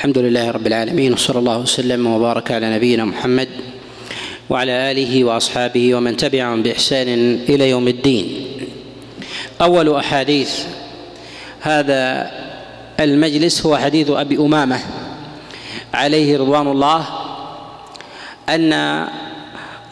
[0.00, 3.48] الحمد لله رب العالمين وصلى الله وسلم وبارك على نبينا محمد
[4.50, 7.08] وعلى آله وأصحابه ومن تبعهم بإحسان
[7.48, 8.46] إلى يوم الدين.
[9.60, 10.64] أول أحاديث
[11.60, 12.30] هذا
[13.00, 14.80] المجلس هو حديث أبي أمامة
[15.94, 17.06] عليه رضوان الله
[18.48, 18.72] أن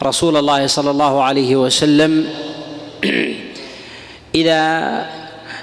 [0.03, 2.25] رسول الله صلى الله عليه وسلم
[4.41, 4.61] إذا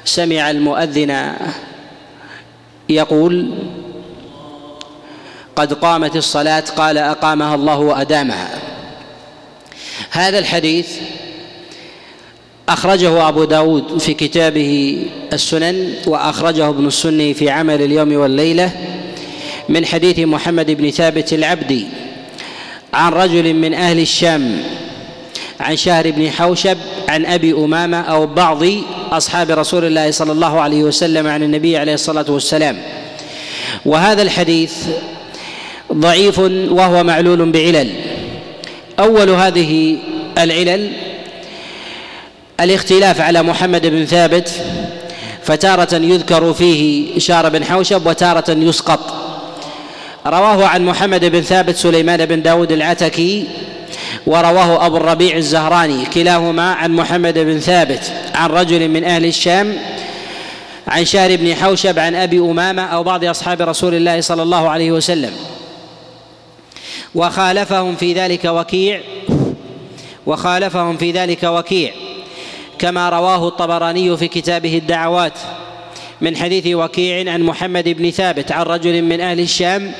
[0.04, 1.34] سمع المؤذن
[2.88, 3.50] يقول
[5.56, 8.59] قد قامت الصلاة قال أقامها الله وأدامها.
[10.10, 10.88] هذا الحديث
[12.69, 18.70] أخرجه أبو داود في كتابه السنن وأخرجه ابن السني في عمل اليوم والليلة
[19.69, 21.87] من حديث محمد بن ثابت العبدي
[22.95, 24.62] عن رجل من أهل الشام
[25.60, 28.62] عن شهر بن حوشب عن أبي أمامة أو بعض
[29.12, 32.79] أصحاب رسول الله صلى الله عليه وسلم عن النبي عليه الصلاة والسلام.
[33.87, 34.73] وهذا الحديث
[35.98, 37.90] ضعيف وهو معلول بعلل.
[38.98, 39.96] أول هذه
[40.38, 40.92] العلل
[42.60, 44.50] الاختلاف على محمد بن ثابت
[45.42, 49.14] فتارة يذكر فيه شار بن حوشب وتارة يسقط.
[50.26, 53.44] رواه عن محمد بن ثابت سليمان بن داود العتكي
[54.26, 59.76] ورواه أبو الربيع الزهراني كلاهما عن محمد بن ثابت عن رجل من أهل الشام
[60.88, 64.92] عن شار بن حوشب عن أبي أمامة أو بعض أصحاب رسول الله صلى الله عليه
[64.92, 65.32] وسلم.
[67.16, 69.00] وخالفهم في ذلك وكيع
[70.26, 71.92] وخالفهم في ذلك وكيع.
[72.78, 75.32] كما رواه الطبراني في كتابه الدعوات
[76.20, 79.92] من حديث وكيع عن محمد بن ثابت عن رجل من أهل الشام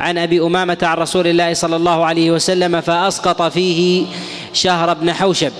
[0.00, 4.06] عن أبي أمامة عن رسول الله صلى الله عليه وسلم فأسقط فيه
[4.52, 5.52] شهر بن حوشب.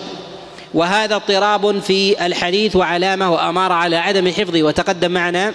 [0.74, 4.62] وهذا اضطراب في الحديث وعلامة وأمارة على عدم حفظه.
[4.62, 5.52] وتقدم معنا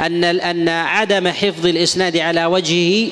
[0.00, 3.08] أن أن عدم حفظ الإسناد على وجهه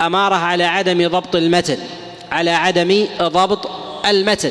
[0.00, 1.78] أمارة على عدم ضبط المتن
[2.32, 3.70] على عدم ضبط
[4.06, 4.50] المتن.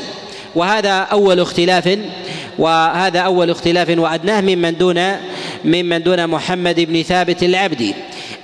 [0.55, 1.99] وهذا أول اختلاف
[2.57, 5.11] وهذا أول اختلاف وأدناه ممن دون
[5.65, 7.95] ممن دون محمد بن ثابت العبدي.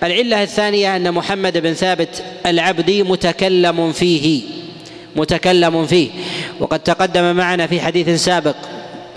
[0.03, 4.43] العلة الثانية أن محمد بن ثابت العبدي متكلم فيه
[5.15, 6.09] متكلم فيه.
[6.59, 8.55] وقد تقدم معنا في حديث سابق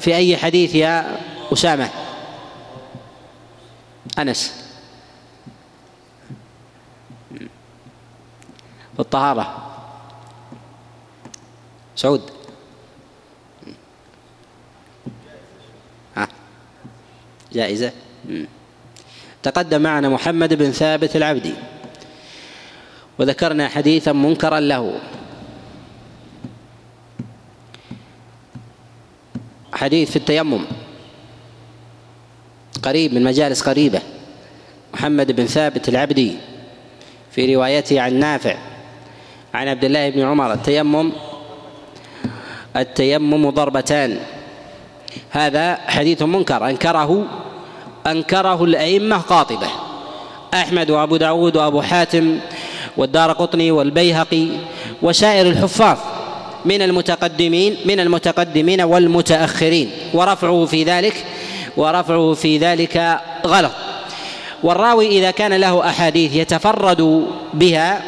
[0.01, 1.17] في أي حديث يا
[1.53, 1.89] أسامة؟
[4.19, 4.62] أنس.
[8.95, 9.69] في الطهارة.
[11.97, 12.31] سعود.
[16.17, 16.29] ها.
[17.53, 17.93] جائزة.
[19.43, 21.55] تقدم معنا محمد بن ثابت العبدي.
[23.19, 25.01] وذكرنا حديثا منكرا له.
[29.73, 30.65] حديث في التيمم.
[32.83, 34.03] قريب من مجالس قريبة.
[34.95, 36.37] محمد بن ثابت العبدي.
[37.31, 38.72] في روايته عن نافع.
[39.55, 41.13] عن عبد الله بن عمر التيمم
[42.77, 44.19] التيمم ضربتان.
[45.31, 47.25] هذا حديث منكر أنكره
[48.07, 49.67] أنكره الأئمة قاطبة.
[50.55, 52.39] أحمد وأبو داود وأبو حاتم
[52.97, 54.47] والدار قطني والبيهقي
[55.03, 55.99] وسائر الحفاظ
[56.65, 59.91] من المتقدمين من المتقدمين والمتأخرين.
[60.15, 61.25] ورفعه في ذلك
[61.77, 63.73] ورفعه في ذلك غلط.
[64.63, 68.03] والراوي إذا كان له أحاديث يتفرد بها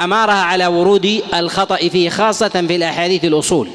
[0.00, 3.68] أمارها على ورود الخطأ فيه خاصة في الأحاديث الأصول.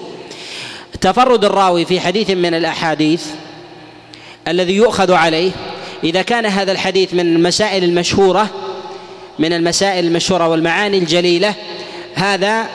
[1.02, 3.26] تفرد الراوي في حديث من الأحاديث
[4.48, 5.52] الذي يؤخذ عليه
[6.04, 8.50] إذا كان هذا الحديث من المسائل المشهورة
[9.40, 11.54] من المسائل المشهورة والمعاني الجليلة
[12.16, 12.70] هذا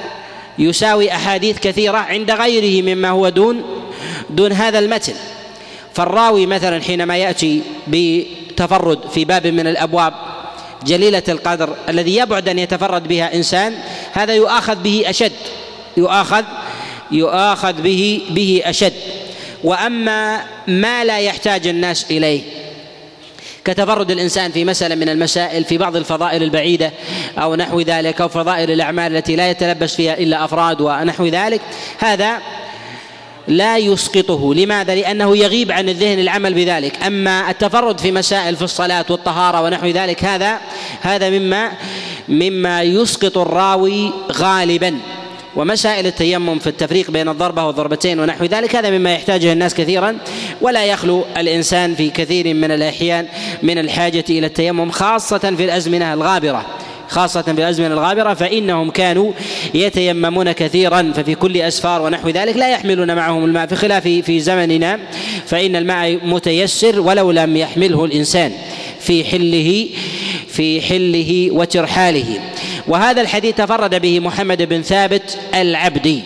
[0.58, 3.62] يساوي أحاديث كثيرة عند غيره مما هو دون
[4.30, 5.14] دون هذا المتن.
[5.94, 10.14] فالراوي مثلا حينما يأتي بتفرد في باب من الأبواب
[10.86, 13.74] جليلة القدر الذي يبعد أن يتفرد بها إنسان
[14.12, 15.32] هذا يؤاخذ به أشد
[15.96, 16.44] يؤاخذ
[17.10, 18.92] يؤاخذ به به أشد.
[19.64, 22.42] وأما ما لا يحتاج الناس إليه
[23.64, 26.92] كتفرد الإنسان في مسألة من المسائل في بعض الفضائل البعيدة
[27.38, 31.60] أو نحو ذلك أو فضائل الأعمال التي لا يتلبس فيها إلا أفراد ونحو ذلك
[31.98, 32.38] هذا
[33.48, 34.54] لا يسقطه.
[34.54, 37.02] لماذا؟ لأنه يغيب عن الذهن العمل بذلك.
[37.06, 40.58] أما التفرد في مسائل في الصلاة والطهارة ونحو ذلك هذا
[41.00, 41.72] هذا مما
[42.28, 44.98] مما يسقط الراوي غالبا.
[45.56, 50.18] ومسائل التيمم في التفريق بين الضربة والضربتين ونحو ذلك هذا مما يحتاجه الناس كثيرا.
[50.60, 53.26] ولا يخلو الإنسان في كثير من الأحيان
[53.62, 56.66] من الحاجة إلى التيمم خاصة في الأزمنة الغابرة.
[57.08, 59.32] خاصة في الأزمنة الغابرة فإنهم كانوا
[59.74, 63.66] يتيممون كثيرا ففي كل أسفار ونحو ذلك لا يحملون معهم الماء.
[63.66, 64.98] في خلاف في زمننا
[65.46, 68.52] فإن الماء متيسر ولو لم يحمله الإنسان
[69.00, 69.88] في حله
[70.48, 72.40] في حله وترحاله.
[72.88, 76.22] وهذا الحديث تفرد به محمد بن ثابت العبدي.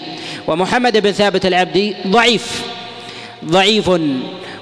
[0.49, 2.63] ومحمد بن ثابت العبدي ضعيف
[3.45, 3.91] ضعيف.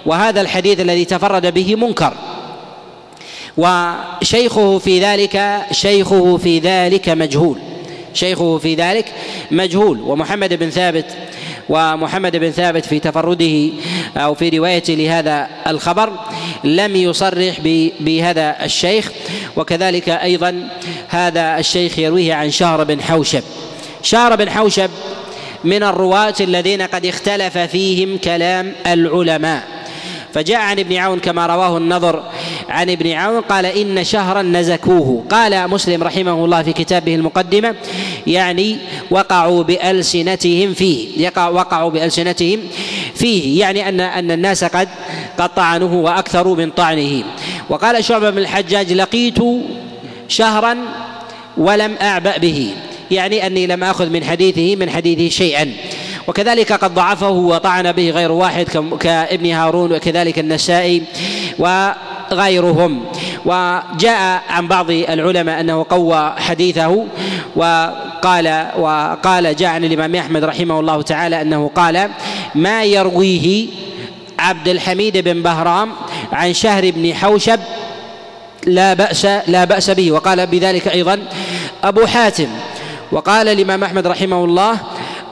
[0.06, 2.14] وهذا الحديث الذي تفرد به منكر.
[3.56, 7.58] وشيخه في ذلك شيخه في ذلك مجهول.
[8.14, 9.04] شيخه في ذلك
[9.50, 10.00] مجهول.
[10.00, 11.06] ومحمد بن ثابت
[11.68, 13.68] ومحمد بن ثابت في تفرده
[14.16, 16.12] أو في روايته لهذا الخبر
[16.64, 17.60] لم يصرح
[18.00, 19.12] بهذا الشيخ.
[19.56, 20.68] وكذلك أيضا
[21.08, 23.42] هذا الشيخ يرويه عن شهر بن حوشب.
[24.02, 24.90] شهر بن حوشب
[25.64, 29.79] من الرواة الذين قد اختلف فيهم كلام العلماء.
[30.34, 32.22] فجاء عن ابن عون كما رواه النظر.
[32.68, 35.24] عن ابن عون قال إن شهرا نزكوه.
[35.30, 37.74] قال مسلم رحمه الله في كتابه المقدمة
[38.26, 38.76] يعني
[39.10, 41.08] وقعوا بألسنتهم فيه.
[41.16, 42.60] يقع وقعوا بألسنتهم
[43.14, 43.60] فيه.
[43.60, 44.88] يعني أن أن الناس قد
[45.38, 47.24] قد طعنوه وأكثروا من طعنه.
[47.68, 49.38] وقال شعبة بن الحجاج لقيت
[50.28, 50.76] شهرا
[51.56, 52.70] ولم أعبأ به.
[53.10, 55.72] يعني أني لم أخذ من حديثه من حديثه شيئا.
[56.30, 58.66] وكذلك قد ضعفه وطعن به غير واحد
[59.00, 61.02] كابن هارون وكذلك النسائي
[61.58, 63.04] وغيرهم.
[63.44, 67.04] وجاء عن بعض العلماء أنه قوى حديثه
[67.56, 72.10] وقال وقال جاء عن الإمام أحمد رحمه الله تعالى أنه قال
[72.54, 73.68] ما يرويه
[74.38, 75.92] عبد الحميد بن بهرام
[76.32, 77.60] عن شهر بن حوشب
[78.66, 80.12] لا بأس لا بأس به.
[80.12, 81.18] وقال بذلك أيضا
[81.84, 82.48] أبو حاتم.
[83.12, 84.78] وقال الإمام أحمد رحمه الله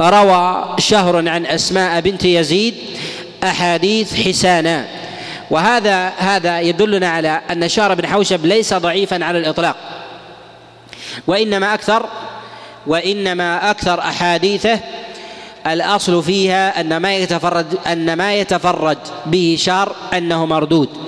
[0.00, 2.74] روى شهر عن أسماء بنت يزيد
[3.44, 4.86] أحاديث حسانا
[5.50, 9.76] وهذا هذا يدلنا على أن شهر بن حوشب ليس ضعيفا على الإطلاق.
[11.26, 12.06] وإنما أكثر
[12.86, 14.80] وإنما أكثر أحاديثه
[15.66, 21.07] الأصل فيها أن ما يتفرد أن ما يتفرد به شار أنه مردود.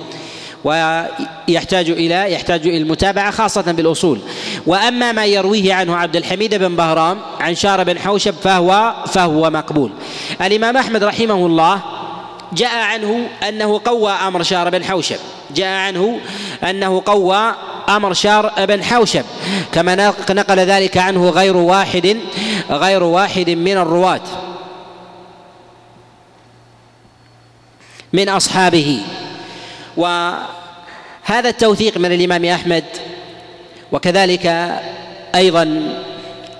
[0.63, 4.19] ويحتاج إلى يحتاج إلى المتابعة خاصة بالأصول.
[4.67, 9.91] وأما ما يرويه عنه عبد الحميد بن بهرام عن شار بن حوشب فهو فهو مقبول.
[10.41, 11.81] الإمام أحمد رحمه الله
[12.53, 15.19] جاء عنه أنه قوى أمر شار بن حوشب.
[15.55, 16.19] جاء عنه
[16.63, 17.55] أنه قوى
[17.89, 19.25] أمر شار بن حوشب.
[19.71, 22.17] كما نقل ذلك عنه غير واحد
[22.69, 24.21] غير واحد من الرواة.
[28.13, 29.01] من أصحابه.
[29.97, 32.83] وهذا التوثيق من الإمام أحمد
[33.91, 34.75] وكذلك
[35.35, 35.63] أيضا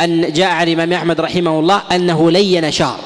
[0.02, 2.98] أن جاء عن الإمام أحمد رحمه الله أنه لين شعر.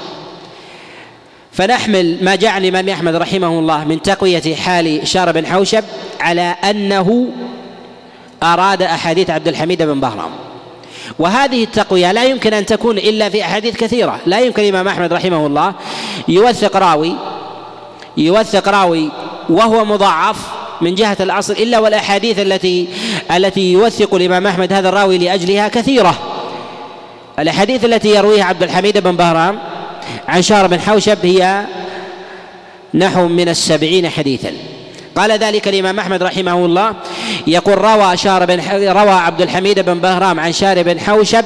[1.52, 5.84] فنحمل ما جاء عن الإمام أحمد رحمه الله من تقوية حال شار بن حوشب
[6.20, 7.28] على أنه
[8.44, 10.32] أراد أحاديث عبد الحميد بن بهرام.
[11.20, 14.20] وهذه التقوية لا يمكن أن تكون إلا في أحاديث كثيرة.
[14.26, 15.74] لا يمكن الإمام أحمد رحمه الله
[16.28, 17.16] يوثق راوي
[18.18, 19.12] يوثق راوي
[19.50, 20.38] وهو مضاعف
[20.82, 22.88] من جهة الأصل إلا والأحاديث التي
[23.36, 26.20] التي يوثق الإمام أحمد هذا الراوي لأجلها كثيرة.
[27.40, 29.60] الأحاديث التي يرويها عبد الحميد بن بهرام
[30.28, 31.66] عن شهر بن حوشب هي
[32.94, 34.52] نحو من السبعين حديثا.
[35.16, 36.94] قال ذلك الإمام أحمد رحمه الله.
[37.48, 38.60] يقول روى شهر بن
[38.90, 41.46] روى عبد الحميد بن بهرام عن شهر بن حوشب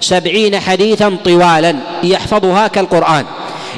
[0.00, 3.24] سبعين حديثا طوالا يحفظها كالقرآن.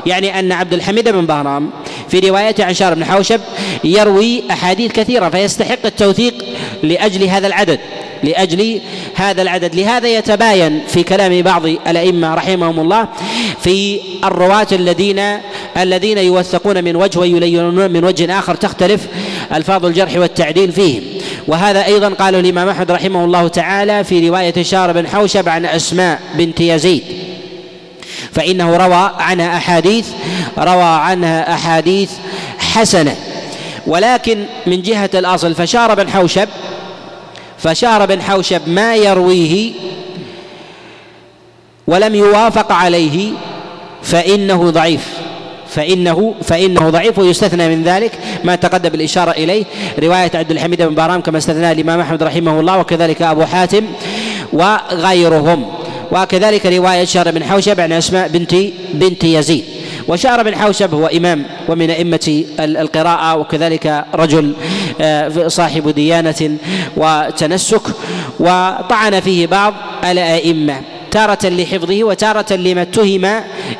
[0.07, 1.71] يعني أن عبد الحميد بن بهرام
[2.15, 3.41] في روايته عن شار بن حوشب
[3.85, 6.35] يروي أحاديث كثيرة فيستحق التوثيق
[6.83, 7.81] لأجل هذا العدد
[8.25, 8.81] لأجل
[9.15, 9.75] هذا العدد.
[9.75, 13.09] لهذا يتباين في كلام بعض الأئمة رحمهم الله
[13.61, 15.21] في الرواة الذين
[15.77, 19.07] الذين يوثقون من وجه ويلينون من وجه آخر تختلف
[19.55, 21.03] ألفاظ الجرح والتعديل فيهم.
[21.49, 26.21] وهذا أيضا قال الإمام أحمد رحمه الله تعالى في رواية شار بن حوشب عن أسماء
[26.35, 27.03] بنت يزيد.
[28.35, 30.09] فإنه روى عنها أحاديث
[30.59, 32.11] روى عنها أحاديث
[32.59, 33.17] حسنة.
[33.87, 36.49] ولكن من جهة الأصل فشار بن حوشب
[37.59, 39.73] فشار بن حوشب ما يرويه
[41.87, 43.33] ولم يوافق عليه
[44.03, 45.09] فإنه ضعيف.
[45.69, 48.13] فإنه فإنه ضعيف ويستثنى من ذلك
[48.45, 49.65] ما تقدم الإشارة إليه.
[49.99, 53.85] رواية عبد الحميد بن بارام كما استثنى الإمام أحمد رحمه الله وكذلك أبو حاتم
[54.53, 55.84] وغيرهم.
[56.13, 58.55] وكذلك رواية شهر بن حوشب عن أسماء بنت
[58.95, 59.65] بنت يزيد.
[60.09, 64.53] وشهر بن حوشب هو إمام ومن أئمة القراءة وكذلك رجل
[65.01, 66.57] آه، صاحب ديانة
[66.97, 67.83] وتنسك
[68.41, 70.81] وطعن فيه بعض الأئمة.
[71.15, 73.25] تارة لحفظه وتارة لما اتهم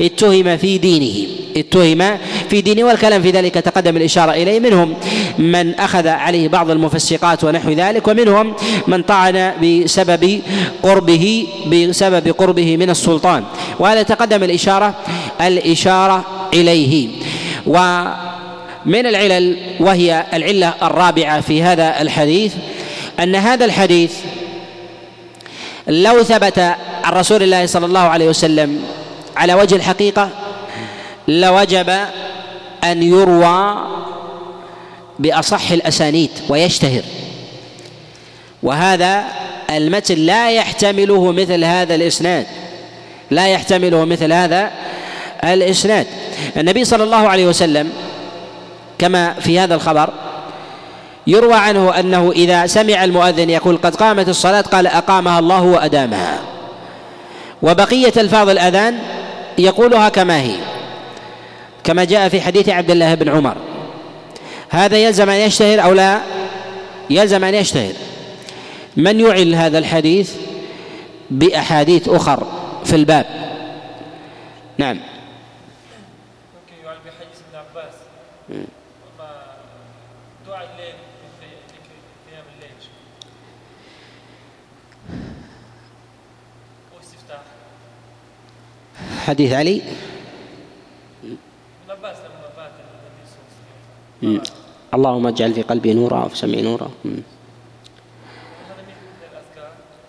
[0.01, 1.29] اتهم في دينه.
[1.57, 2.19] اتهم
[2.51, 4.61] في دينه والكلام في ذلك تقدم الإشارة إليه.
[4.61, 4.95] منهم
[5.39, 8.55] من أخذ عليه بعض المفسقات ونحو ذلك ومنهم
[8.87, 10.41] من طعن بسبب
[10.83, 13.45] قربه بسبب قربه من السلطان.
[13.79, 14.95] وهذا تقدم الإشارة
[15.41, 16.25] الإشارة
[16.55, 17.09] إليه.
[17.67, 22.53] ومن العلل وهي العلة الرابعة في هذا الحديث
[23.21, 24.13] أن هذا الحديث
[25.87, 26.59] لو ثبت
[27.05, 28.85] عن رسول الله صلى الله عليه وسلم
[29.37, 30.29] على وجه الحقيقة
[31.29, 31.91] لوجب
[32.85, 33.77] أن يروى
[35.19, 37.03] بأصح الأسانيد ويشتهر.
[38.63, 39.25] وهذا
[39.71, 42.47] المتن لا يحتمله مثل هذا الإسناد.
[43.31, 44.71] لا يحتمله مثل هذا
[45.45, 46.07] الإسناد.
[46.57, 47.93] النبي صلى الله عليه وسلم
[48.99, 50.11] كما في هذا الخبر
[51.27, 56.41] يروى عنه أنه إذا سمع المؤذن يقول قد قامت الصلاة قال أقامها الله وأدامها.
[57.63, 58.99] وبقية ألفاظ الأذان
[59.59, 60.57] يقولها كما هي.
[61.85, 63.57] كما جاء في حديث عبد الله بن عمر.
[64.69, 66.21] هذا يلزم أن يشتهر أو لا؟
[67.11, 67.93] يلزم أن يشتهر.
[68.97, 70.35] من يعل هذا الحديث؟
[71.31, 72.47] بأحاديث أخر
[72.85, 73.27] في الباب.
[74.79, 74.97] نعم.
[74.97, 77.95] ممكن يعلم بحديث ابن عباس
[80.47, 80.95] دعاء الليل
[81.41, 81.47] في
[82.31, 82.79] قيام الليل
[86.97, 87.53] واستفتاح حديث
[88.95, 89.81] علي ابن عباس لما مات النبي صلى الله عليه
[94.23, 94.41] وسلم
[94.95, 96.91] اللهم اجعل في قلبي نورا وفي سمعي نورا.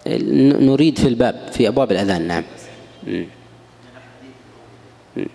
[0.07, 2.43] نريد في الباب في أبواب الأذان نعم.
[3.07, 3.25] مم.
[5.17, 5.25] مم.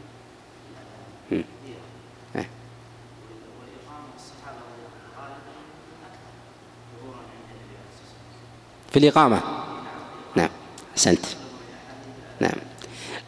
[1.30, 1.44] مم.
[2.36, 2.44] آه.
[8.90, 9.40] في الإقامة.
[10.36, 10.50] نعم.
[10.94, 11.26] أحسنت.
[12.40, 12.69] نعم.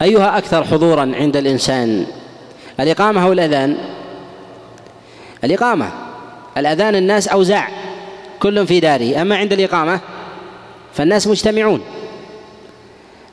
[0.02, 2.06] أيها أكثر حضورا عند الإنسان
[2.80, 3.76] الإقامة أو الأذان؟
[5.44, 5.90] الإقامة
[6.56, 7.68] الأذان الناس أوزاع
[8.40, 10.00] كل في داره أما عند الإقامة
[10.94, 11.80] فالناس مجتمعون.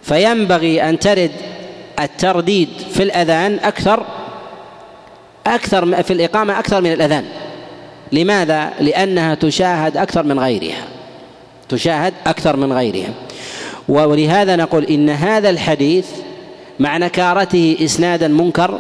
[0.02, 1.32] فينبغي أن ترد
[2.00, 4.06] الترديد في الأذان أكثر
[5.48, 7.26] أكثر في الإقامة أكثر من الأذان.
[8.12, 10.84] لماذا؟ لأنها تشاهد أكثر من غيرها.
[11.70, 13.10] تشاهد أكثر من غيرها.
[13.88, 16.06] ولهذا نقول إن هذا الحديث
[16.80, 18.80] مع نكارته إسنادا منكر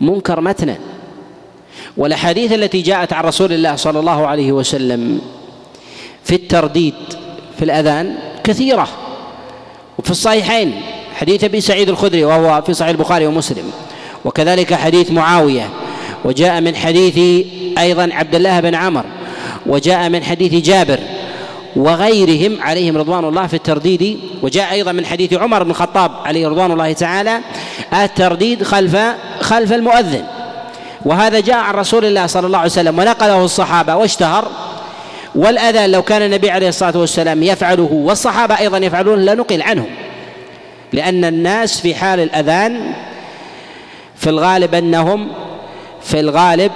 [0.00, 0.76] منكر متنا.
[1.96, 5.20] والأحاديث التي جاءت عن رسول الله صلى الله عليه وسلم
[6.24, 6.94] في الترديد
[7.58, 8.88] في الأذان كثيرة.
[9.98, 10.80] وفي الصحيحين
[11.14, 13.72] حديث أبي سعيد الخدري وهو في صحيح البخاري ومسلم.
[14.24, 15.70] وكذلك حديث معاوية
[16.24, 17.46] وجاء من حديث
[17.78, 19.04] أيضا عبد الله بن عمر
[19.66, 20.98] وجاء من حديث جابر
[21.76, 24.20] وغيرهم عليهم رضوان الله في الترديد.
[24.42, 27.40] وجاء أيضا من حديث عمر بن الخطاب عليه رضوان الله تعالى
[27.92, 28.96] الترديد خلف
[29.40, 30.24] خلف المؤذن.
[31.04, 34.48] وهذا جاء عن رسول الله صلى الله عليه وسلم ونقله الصحابة واشتهر.
[35.34, 39.90] والاذان لو كان النبي عليه الصلاة والسلام يفعله والصحابة أيضا يفعلون لنقل عنهم.
[40.92, 42.92] لأن الناس في حال الأذان
[44.16, 45.28] في الغالب أنهم
[46.02, 46.72] في الغالب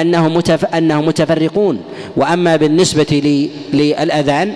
[0.00, 0.64] انهم متف...
[0.64, 1.80] انهم متفرقون.
[2.16, 3.50] وأما بالنسبة لي...
[3.72, 4.52] للأذان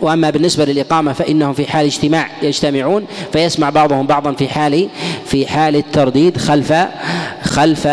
[0.00, 4.88] وأما بالنسبة للإقامة فإنهم في حال اجتماع يجتمعون فيسمع بعضهم بعضا في حال
[5.26, 6.74] في حال الترديد خلف
[7.42, 7.86] خلف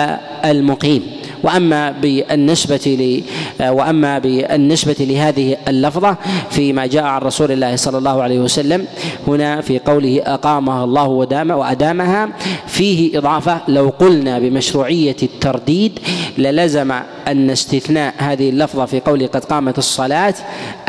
[0.45, 1.03] المقيم.
[1.45, 3.23] وأما بالنسبة ل
[3.69, 6.17] وأما بالنسبة لهذه اللفظة
[6.49, 8.87] فيما جاء عن رسول الله صلى الله عليه وسلم
[9.27, 12.29] هنا في قوله أقامها الله ودام وأدامها
[12.67, 15.99] فيه إضافة لو قلنا بمشروعية الترديد
[16.37, 16.91] للزم
[17.27, 20.33] أن استثناء هذه اللفظة في قوله قد قامت الصلاة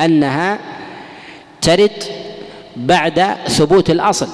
[0.00, 0.58] أنها
[1.62, 2.02] ترد
[2.76, 4.28] بعد ثبوت الأصل.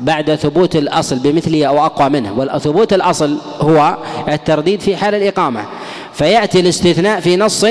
[0.00, 2.32] بعد ثبوت الأصل بمثله أو أقوى منه.
[2.36, 3.96] وثبوت الأصل هو
[4.28, 5.64] الترديد في حال الإقامة.
[6.12, 7.64] فيأتي الاستثناء في نص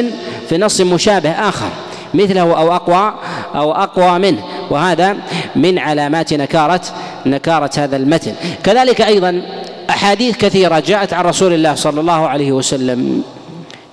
[0.49, 1.69] في نص مشابه آخر.
[2.13, 3.13] مثله أو أقوى
[3.55, 4.43] أو أقوى منه.
[4.69, 5.17] وهذا
[5.55, 6.81] من علامات نكارة
[7.25, 8.33] نكارة هذا المتن.
[8.63, 9.41] كذلك أيضا
[9.89, 13.23] أحاديث كثيرة جاءت عن رسول الله صلى الله عليه وسلم.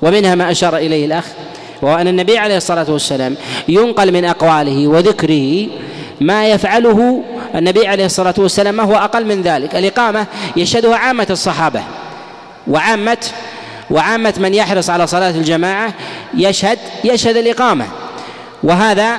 [0.03, 1.25] ومنها ما أشار إليه الأخ
[1.83, 3.37] وهو أن النبي عليه الصلاة والسلام
[3.69, 5.67] ينقل من أقواله وذكره
[6.21, 7.23] ما يفعله
[7.55, 9.75] النبي عليه الصلاة والسلام ما هو أقل من ذلك.
[9.75, 11.83] الإقامة يشهدها عامة الصحابة
[12.67, 13.19] وعامه
[13.91, 15.95] وعامة من يحرص على صلاة الجماعة
[16.37, 17.87] يشهد يشهد الإقامة.
[18.63, 19.19] وهذا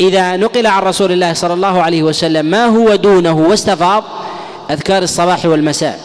[0.00, 4.04] إذا نقل عن رسول الله صلى الله عليه وسلم ما هو دونه واستفاض
[4.70, 6.00] أذكار الصباح والمساء.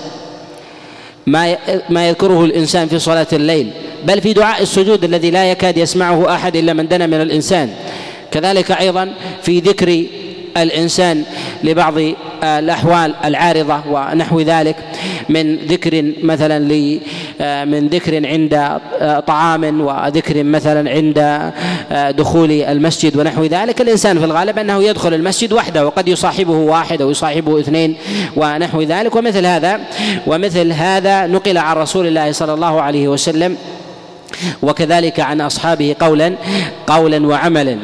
[1.28, 1.58] ما
[1.90, 3.72] ما يذكره الإنسان في صلاة الليل
[4.04, 7.74] بل في دعاء السجود الذي لا يكاد يسمعه أحد إلا من دنا من الإنسان.
[8.32, 10.06] كذلك أيضا في ذكر
[10.58, 11.24] الإنسان
[11.64, 11.94] لبعض
[12.44, 14.76] الأحوال العارضة ونحو ذلك
[15.30, 16.60] من ذكر مثلا
[17.66, 18.80] من ذكر عند
[19.28, 21.52] طعام وذكر مثلا عند
[22.18, 23.82] دخول المسجد ونحو ذلك.
[23.82, 27.96] الإنسان في الغالب أنه يدخل المسجد وحده وقد يصاحبه واحد أو يصاحبه اثنين
[28.36, 29.16] ونحو ذلك.
[29.16, 29.80] ومثل هذا
[30.28, 33.58] ومثل هذا نقل عن رسول الله صلى الله عليه وسلم
[34.62, 36.36] وكذلك عن أصحابه قولا
[36.88, 37.78] قولا وعملا.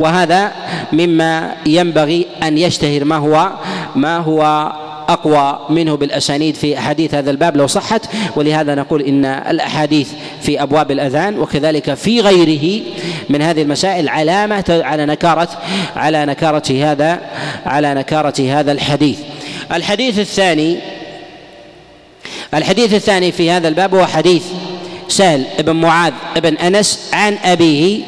[0.00, 0.52] وهذا
[0.92, 3.50] مما ينبغي أن يشتهر ما هو
[3.96, 4.72] ما هو
[5.08, 8.02] أقوى منه بالأسانيد في أحاديث هذا الباب لو صحت.
[8.36, 10.08] ولهذا نقول إن الأحاديث
[10.42, 12.82] في أبواب الأذان وكذلك في غيره
[13.28, 15.48] من هذه المسائل علامة على نكارة
[15.96, 17.20] على نكارة هذا
[17.66, 19.18] على نكارة هذا الحديث.
[19.72, 20.78] الحديث الثاني
[22.54, 24.42] الحديث الثاني في هذا الباب هو حديث
[25.08, 28.00] سهل بن معاذ بن أنس عن أبيه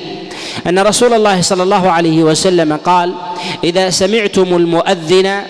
[0.67, 3.15] أن رسول الله صلى الله عليه وسلم قال
[3.65, 5.43] إذا سمعتم المؤذن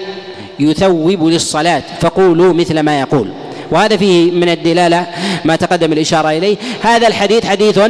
[0.60, 3.28] يثوب للصلاة فقولوا مثل ما يقول.
[3.70, 5.06] وهذا فيه من الدلالة
[5.44, 6.56] ما تقدم الإشارة إليه.
[6.82, 7.80] هذا الحديث حديث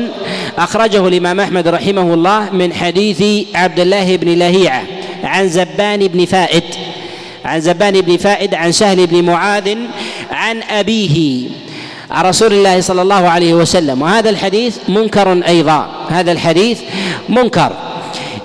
[0.59, 4.83] أخرجه الإمام أحمد رحمه الله من حديث عبد الله بن لهيعة
[5.25, 6.65] عن زبان بن فائد
[7.45, 9.77] عن زبان بن فائد عن سهل بن معاذ
[10.31, 11.49] عن أبيه.
[12.11, 14.03] عن رسول الله صلى الله عليه وسلم.
[14.03, 15.89] وهذا الحديث منكر أيضا.
[16.09, 16.79] هذا الحديث
[17.29, 17.73] منكر.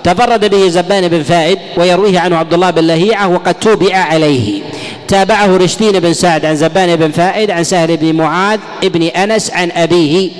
[0.04, 4.62] تفرد به زبان بن فائد ويرويه عنه عبد الله بن لهيعة وقد توبع عليه.
[5.08, 9.70] تابعه رشدين بن سعد عن زبان بن فائد عن سهل بن معاذ بن أنس عن
[9.70, 10.30] أبيه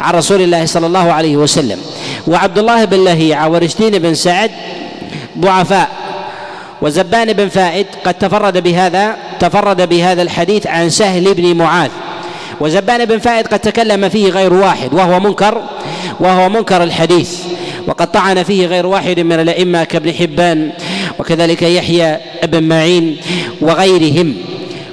[0.00, 1.78] عن رسول الله صلى الله عليه وسلم.
[2.26, 4.50] وعبد الله بن لهيعة ورشدين بن سعد
[5.38, 5.88] ضعفاء.
[6.82, 11.90] وزبان بن فائد قد تفرد بهذا تفرد بهذا الحديث عن سهل بن معاذ.
[12.60, 15.62] وزبان بن فائد قد تكلم فيه غير واحد وهو منكر
[16.20, 17.38] وهو منكر الحديث
[17.86, 20.72] وقد طعن فيه غير واحد من الأئمة كابن حبان
[21.18, 23.16] وكذلك يحيى بن معين
[23.60, 24.34] وغيرهم.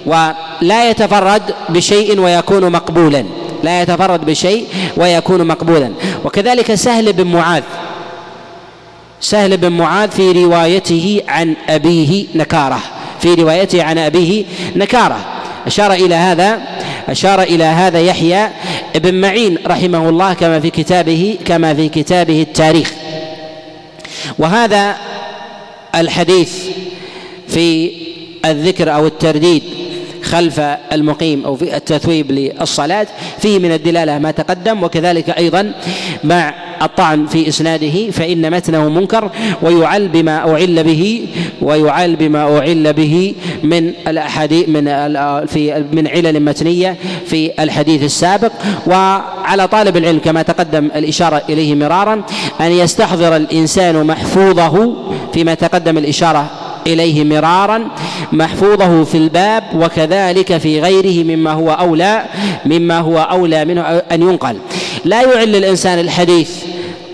[0.05, 3.25] ولا يتفرد بشيء ويكون مقبولا
[3.63, 5.91] لا يتفرد بشيء ويكون مقبولا.
[6.25, 7.63] وكذلك سهل بن معاذ
[9.21, 12.79] سهل بن معاذ في روايته عن أبيه نكارة
[13.19, 14.45] في روايته عن أبيه
[14.75, 15.19] نكارة.
[15.67, 16.61] أشار إلى هذا
[17.07, 18.49] أشار إلى هذا يحيى
[18.95, 22.93] بن معين رحمه الله كما في كتابه كما في كتابه التاريخ.
[24.39, 24.97] وهذا
[25.95, 26.53] الحديث
[27.47, 27.91] في
[28.45, 29.63] الذكر أو الترديد
[30.23, 30.59] خلف
[30.91, 33.07] المقيم أو في التثويب للصلاة
[33.39, 35.73] فيه من الدلالة ما تقدم وكذلك أيضا
[36.23, 41.27] مع الطعن في إسناده فإن متنه منكر ويعل بما أعل به
[41.61, 44.85] ويعل بما أعل به من الأحاديث من
[45.45, 48.51] في من علل متنية في الحديث السابق.
[48.87, 52.21] وعلى طالب العلم كما تقدم الإشارة إليه مرارا
[52.61, 54.93] أن يستحضر الإنسان محفوظه
[55.33, 56.49] فيما تقدم الإشارة
[56.87, 57.87] إليه مرارا
[58.31, 62.25] محفوظه في الباب وكذلك في غيره مما هو أولى
[62.65, 64.57] مما هو أولى منه أن ينقل.
[65.05, 66.49] لا يعل الإنسان الحديث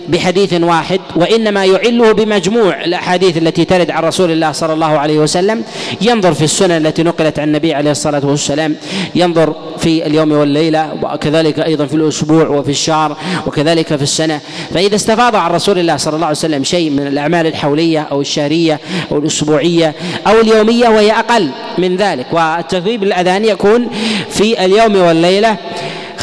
[0.08, 5.63] بحديث واحد وإنما يعله بمجموع الأحاديث التي ترد عن رسول الله صلى الله عليه وسلم.
[6.02, 8.76] ينظر في السنن التي نقلت عن النبي عليه الصلاة والسلام.
[9.16, 14.39] ينظر في اليوم والليلة وكذلك أيضا في الأسبوع وفي الشهر وكذلك في السنة.
[14.74, 18.80] فإذا استفاض عن رسول الله صلى الله عليه وسلم شيء من الأعمال الحولية أو الشهرية
[19.12, 19.96] أو الأسبوعية
[20.28, 22.26] أو اليومية وهي أقل من ذلك.
[22.32, 23.88] والتثويب الأذان يكون
[24.30, 25.58] في اليوم والليلة.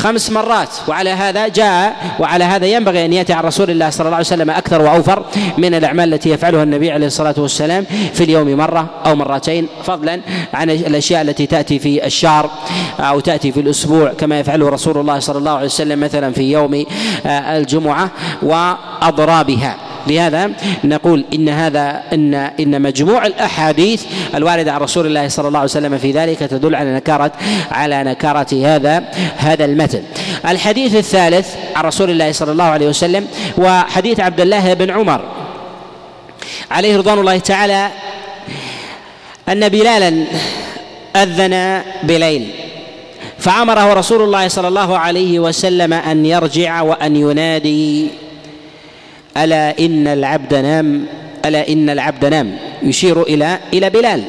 [0.00, 0.68] خمس مرات.
[0.88, 4.50] وعلى هذا جاء وعلى هذا ينبغي أن يأتي عن رسول الله صلى الله عليه وسلم
[4.50, 5.24] أكثر وأوفر
[5.58, 7.84] من الأعمال التي يفعلها النبي عليه الصلاة والسلام
[8.14, 10.20] في اليوم مرة أو مرتين فضلا
[10.54, 12.50] عن الأشياء التي تأتي في الشهر
[13.00, 16.84] أو تأتي في الأسبوع كما يفعله رسول الله صلى الله عليه وسلم مثلا في يوم
[17.26, 18.10] الجمعة
[18.42, 19.89] وأضرابها.
[20.06, 20.50] لهذا
[20.84, 25.98] نقول إن هذا إن إن مجموع الأحاديث الواردة عن رسول الله صلى الله عليه وسلم
[25.98, 27.32] في ذلك تدل على نكاره
[27.70, 29.04] على نكارة هذا
[29.36, 30.02] هذا المتن.
[30.48, 33.26] الحديث الثالث عن رسول الله صلى الله عليه وسلم
[33.58, 35.20] وحديث عبد الله بن عمر
[36.70, 37.88] عليه رضوان الله تعالى
[39.48, 40.24] أن بلالا
[41.16, 42.50] أذن بليل
[43.38, 48.08] فأمره رسول الله صلى الله عليه وسلم أن يرجع وأن ينادي
[49.36, 51.06] ألا إن العبد نام
[51.44, 52.58] ألا إن العبد نام.
[52.82, 54.24] يشير إلى إلى بلال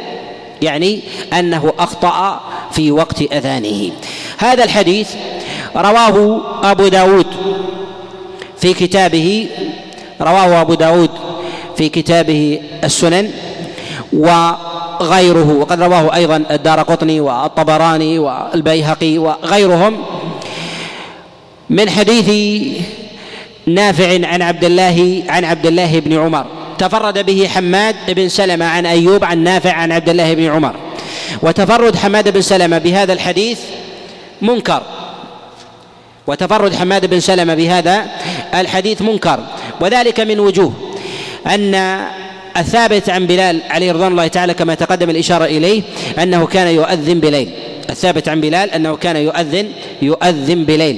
[0.61, 0.99] يعني
[1.33, 3.91] أنه أخطأ في وقت أذانه.
[4.37, 5.09] هذا الحديث
[5.75, 7.27] رواه أبو داود
[8.57, 9.47] في كتابه
[10.21, 11.09] رواه أبو داود
[11.77, 13.31] في كتابه السنن
[14.13, 19.97] وغيره وقد رواه أيضا الدار قطني والطبراني والبيهقي وغيرهم.
[21.69, 22.29] من حديث
[23.67, 26.45] نافع عن عبد الله عن عبد الله بن عمر.
[26.77, 30.75] تفرد به حماد بن سلمة عن أيوب عن نافع عن عبد الله بن عمر.
[31.41, 33.59] وتفرد حماد بن سلمة بهذا الحديث
[34.41, 34.81] منكر.
[36.27, 38.05] وتفرد حماد بن سلمة بهذا
[38.55, 39.39] الحديث منكر.
[39.81, 40.73] وذلك من وجوه
[41.47, 42.01] أن
[42.61, 45.81] الثابت عن بلال عليه رضوان الله تعالى كما تقدم الإشارة إليه
[46.23, 47.49] أنه كان يؤذن بليل.
[47.89, 49.67] الثابت عن بلال أنه كان يؤذن
[50.01, 50.97] يؤذن بليل.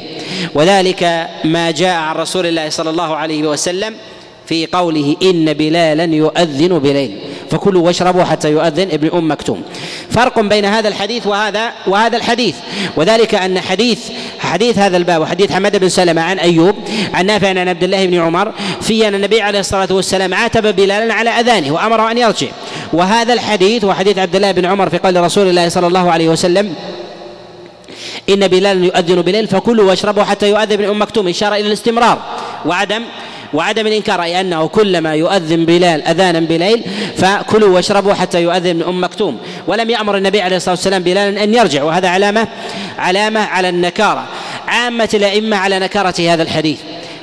[0.55, 3.93] وذلك ما جاء عن رسول الله صلى الله عليه وسلم
[4.45, 7.11] في قوله إن بلالا يؤذن بليل.
[7.51, 9.63] فكلوا واشربوا حتى يؤذن ابن أم مكتوم.
[10.13, 12.55] فرق بين هذا الحديث وهذا وهذا الحديث.
[12.95, 13.99] وذلك أن حديث
[14.39, 16.75] حديث هذا الباب وحديث حماد بن سلمة عن أيوب
[17.13, 21.13] عن نافع عن عبد الله بن عمر في أن النبي عليه الصلاة والسلام عاتب بلالا
[21.13, 22.47] على أذانه وأمره أن يرجع.
[22.93, 26.75] وهذا الحديث وحديث عبد الله بن عمر في قول رسول الله صلى الله عليه وسلم
[28.29, 32.17] إن بلالا يؤذن بليل فكلوا واشربوا حتى يؤذن ابن أم مكتوم إشارة إلى الاستمرار.
[32.65, 33.03] وعدم
[33.53, 36.83] وعدم الإنكار أي أنه كلما يؤذن بلال أذانا بليل
[37.17, 39.37] فكلوا واشربوا حتى يؤذن أم مكتوم.
[39.67, 42.47] ولم يأمر النبي عليه الصلاة والسلام بلالا أن يرجع وهذا علامة
[42.97, 44.23] علامة على النكارة.
[44.67, 46.79] عامة الأئمة على نكارة هذا الحديث.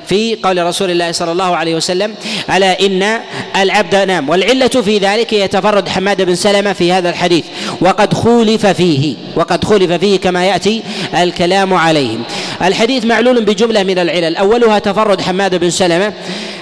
[0.06, 2.14] في قول رسول الله صلى الله عليه وسلم
[2.56, 3.20] ألا إن
[3.56, 4.28] العبد نام.
[4.28, 7.44] والعلة في ذلك يتفرد حماد بن سلمة في هذا الحديث.
[7.80, 10.82] وقد خولف فيه وقد خولف فيه كما يأتي
[11.14, 12.18] الكلام عليه
[12.62, 14.36] الحديث معلول بجملة من العلل.
[14.36, 16.12] أولها تفرد حماد بن سلمة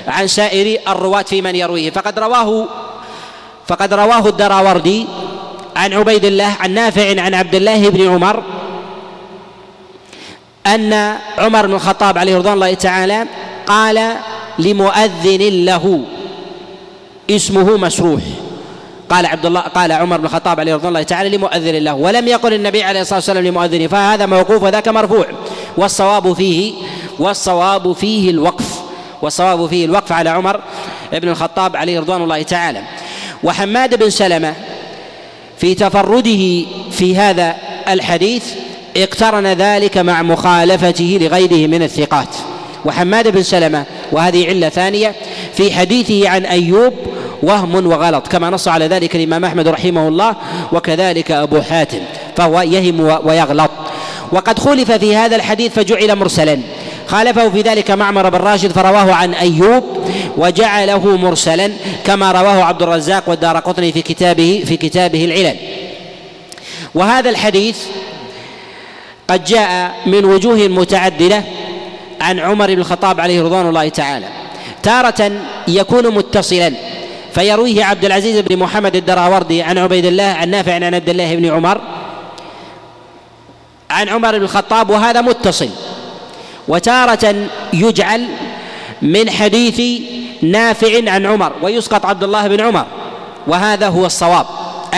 [0.08, 1.90] عن سائر الرواة في من يرويه.
[1.90, 2.68] فقد رواه
[3.66, 5.06] فقد رواه الدراوردي
[5.76, 8.42] عن عبيد الله عن نافع عن عبد الله بن عمر
[10.66, 13.26] أن عمر بن الخطاب عليه رضوان الله تعالى
[13.66, 14.16] قال
[14.58, 16.04] لمؤذن له
[17.30, 18.22] اسمه مسروح.
[19.10, 22.54] قال عبد الله قال عمر بن الخطاب عليه رضوان الله تعالى لمؤذن له ولم يقل
[22.54, 25.26] النبي عليه الصلاة والسلام لمؤذنه فهذا موقوف وذاك مرفوع.
[25.78, 26.72] والصواب فيه
[27.18, 28.78] والصواب فيه الوقف
[29.22, 30.60] والصواب فيه الوقف على عمر
[31.12, 32.82] بن الخطاب عليه رضوان الله تعالى.
[33.42, 34.54] وحماد بن سلمة
[35.58, 37.56] في تفرده في هذا
[37.88, 38.44] الحديث
[38.96, 42.28] اقترن ذلك مع مخالفته لغيره من الثقات.
[42.84, 45.14] وحماد بن سلمة وهذه علة ثانية
[45.54, 46.94] في حديثه عن أيوب
[47.42, 50.36] وهم وغلط كما نص على ذلك الإمام أحمد رحمه الله
[50.72, 52.00] وكذلك أبو حاتم
[52.36, 53.70] فهو يهم ويغلط.
[54.32, 56.58] وقد خلف في هذا الحديث فجعل مرسلا.
[57.06, 59.84] خالفه في ذلك معمر بن راشد فرواه عن أيوب
[60.36, 61.70] وجعله مرسلا
[62.04, 65.56] كما رواه عبد الرزاق والدار قطني في كتابه في كتابه العلل.
[66.94, 67.78] وهذا الحديث
[69.28, 71.42] قد جاء من وجوه متعددة
[72.20, 74.26] عن عمر بن الخطاب عليه رضوان الله تعالى.
[74.82, 75.32] تارة
[75.68, 76.72] يكون متصلا.
[77.34, 81.50] فيرويه عبد العزيز بن محمد الدراوردي عن عبيد الله عن نافع عن عبد الله بن
[81.50, 81.80] عمر
[83.90, 85.68] عن عمر بن الخطاب وهذا متصل.
[86.68, 87.34] وتارة
[87.72, 88.26] يجعل
[89.02, 90.02] من حديث
[90.42, 92.86] نافع عن عمر ويسقط عبد الله بن عمر.
[93.46, 94.46] وهذا هو الصواب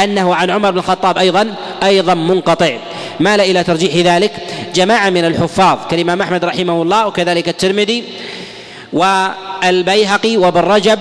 [0.05, 2.71] أنه عن عمر بن الخطاب أيضا أيضا منقطع.
[3.21, 4.33] مال إلى ترجيح ذلك
[4.75, 8.05] جماعة من الحفاظ كالإمام أحمد رحمه الله وكذلك الترمذي
[8.93, 10.99] والبيهقي وابن رجب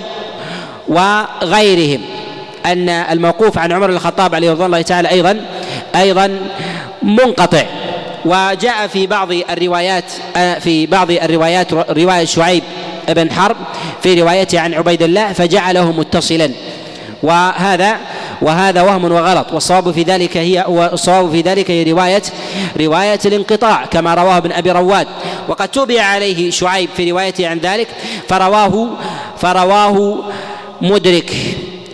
[0.87, 2.01] وغيرهم.
[2.65, 5.45] أن الموقوف عن عمر بن الخطاب عليه رضوان الله تعالى أيضا
[5.95, 6.39] أيضا
[7.03, 7.63] منقطع.
[8.25, 10.03] وجاء في بعض الروايات
[10.59, 12.63] في بعض الروايات رواية شعيب
[13.09, 13.57] بن حرب
[14.03, 16.51] في روايته عن عبيد الله فجعله متصلا.
[17.23, 17.97] وهذا
[18.41, 19.53] وهذا وهم وغلط.
[19.53, 22.21] والصواب في ذلك هي والصواب في ذلك هي رواية
[22.79, 25.07] رواية الانقطاع كما رواه ابن أبي رواد.
[25.47, 27.87] وقد تبع عليه شعيب في روايته عن ذلك
[28.29, 28.89] فرواه
[29.37, 30.23] فرواه
[30.81, 31.31] مدرك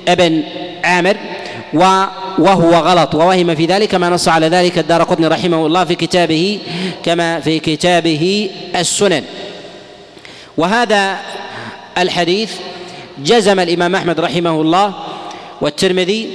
[0.08, 0.44] ابن
[0.84, 1.18] عامر.
[2.38, 3.16] وهو غلط.
[3.16, 6.60] ووهم في ذلك ما نص على ذلك الدار قطني رحمه الله في كتابه
[7.04, 9.24] كما في كتابه السنن.
[10.58, 11.18] وهذا
[11.98, 12.52] الحديث
[13.18, 14.94] جزم الإمام أحمد رحمه الله
[15.62, 16.30] والترمذي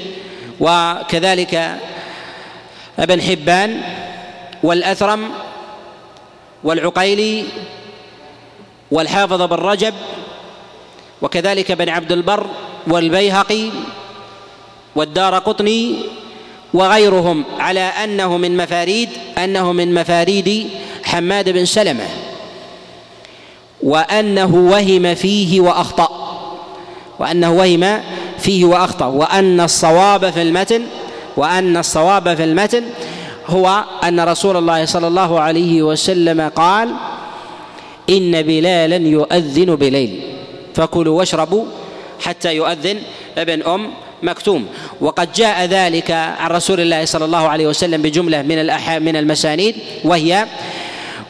[0.60, 1.78] وكذلك
[2.98, 3.80] ابن حبان
[4.62, 5.30] والأثرم
[6.64, 7.44] والعقيلي
[8.90, 9.94] والحافظ بن رجب
[11.22, 12.46] وكذلك بن عبد البر
[12.86, 13.70] والبيهقي
[14.96, 15.94] والدار قطني
[16.74, 20.68] وغيرهم على أنه من مفاريد أنه من مفاريد
[21.04, 22.06] حماد بن سلمة.
[23.82, 26.08] وأنه وهم فيه وأخطأ.
[27.18, 28.00] وأنه وهم
[28.38, 29.06] فيه وأخطأ.
[29.06, 30.82] وأن الصواب في المتن
[31.36, 32.82] وأن الصواب في المتن
[33.46, 36.94] هو أن رسول الله صلى الله عليه وسلم قال
[38.10, 40.20] إن بلالا يؤذن بليل.
[40.74, 41.64] فكلوا واشربوا
[42.20, 42.98] حتى يؤذن
[43.38, 43.90] ابن أم
[44.22, 44.66] مكتوم.
[45.00, 48.66] وقد جاء ذلك عن رسول الله صلى الله عليه وسلم بجملة من
[49.02, 50.46] من المسانيد وهي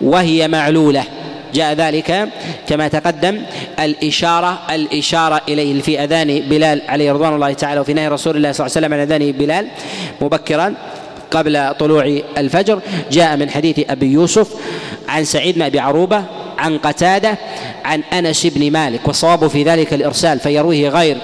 [0.00, 1.04] وهي معلولة.
[1.54, 2.28] جاء ذلك
[2.68, 3.42] كما تقدم
[3.80, 8.66] الإشارة الإشارة إليه في أذان بلال عليه رضوان الله تعالى وفي نهي رسول الله صلى
[8.66, 9.66] الله عليه وسلم عن أذان بلال
[10.20, 10.74] مبكرا
[11.30, 12.80] قبل طلوع الفجر.
[13.10, 14.48] جاء من حديث أبي يوسف
[15.08, 16.24] عن سعيد بن أبي عروبة
[16.58, 17.38] عن قتادة
[17.84, 21.16] عن أنس بن مالك والصواب في ذلك الإرسال فيرويه غير.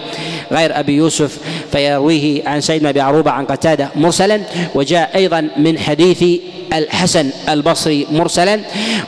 [0.52, 1.38] غير أبي يوسف
[1.72, 4.40] فيرويه عن سعيد بن أبي عروبة عن قتادة مرسلا
[4.74, 6.40] وجاء أيضا من حديث
[6.72, 8.60] الحسن البصري مرسلا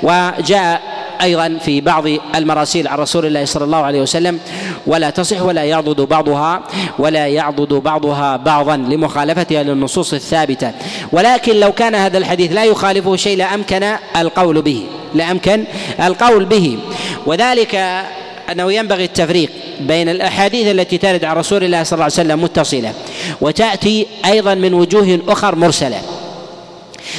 [0.03, 4.39] وجاء أيضا في بعض المراسيل عن رسول الله صلى الله عليه وسلم
[4.87, 6.63] ولا تصح ولا يعضد بعضها
[6.99, 10.73] ولا يعضد بعضها بعضا لمخالفتها للنصوص الثابتة.
[11.13, 15.65] ولكن لو كان هذا الحديث لا يخالفه شيء لأمكن القول به لأمكن
[16.03, 16.79] القول به.
[17.27, 18.05] وذلك
[18.53, 22.93] أنه ينبغي التفريق بين الأحاديث التي ترد عن رسول الله صلى الله عليه وسلم متصلة
[23.41, 26.03] وتأتي أيضا من وجوه أخر مرسلة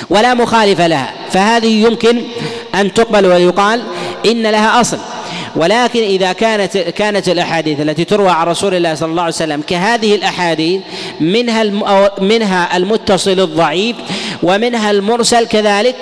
[0.10, 1.14] ولا مخالف لها.
[1.32, 2.22] فهذه يمكن
[2.76, 3.84] أن تقبل ويقال
[4.26, 4.98] إن لها أصل.
[5.56, 10.16] ولكن إذا كانت كانت الأحاديث التي تروى عن رسول الله صلى الله عليه وسلم كهذه
[10.16, 10.82] الأحاديث
[11.20, 11.64] منها
[12.22, 13.96] منها المتصل الضعيف
[14.44, 15.96] ومنها المرسل كذلك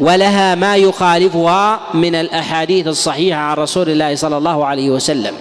[0.00, 5.34] ولها ما يخالفها من الأحاديث الصحيحة عن رسول الله صلى الله عليه وسلم.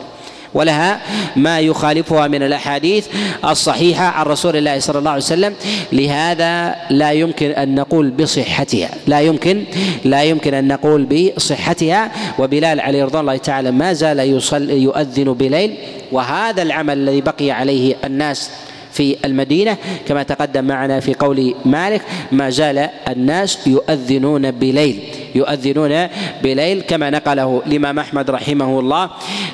[0.53, 1.01] ولها
[1.35, 3.07] ما يخالفها من الأحاديث
[3.45, 5.53] الصحيحة عن رسول الله صلى الله عليه وسلم.
[5.91, 8.89] لهذا لا يمكن أن نقول بصحتها.
[9.07, 9.63] لا يمكن
[10.05, 12.11] لا يمكن أن نقول بصحتها.
[12.39, 15.77] وبلال عليه رضوان الله تعالى ما زال يصلي يؤذن بليل.
[16.11, 18.49] وهذا العمل الذي بقي عليه الناس
[18.93, 19.77] في المدينة
[20.07, 22.01] كما تقدم معنا في قول مالك
[22.31, 24.99] ما زال الناس يؤذنون بليل.
[25.35, 26.07] يؤذنون
[26.43, 29.09] بليل كما نقله الإمام أحمد رحمه الله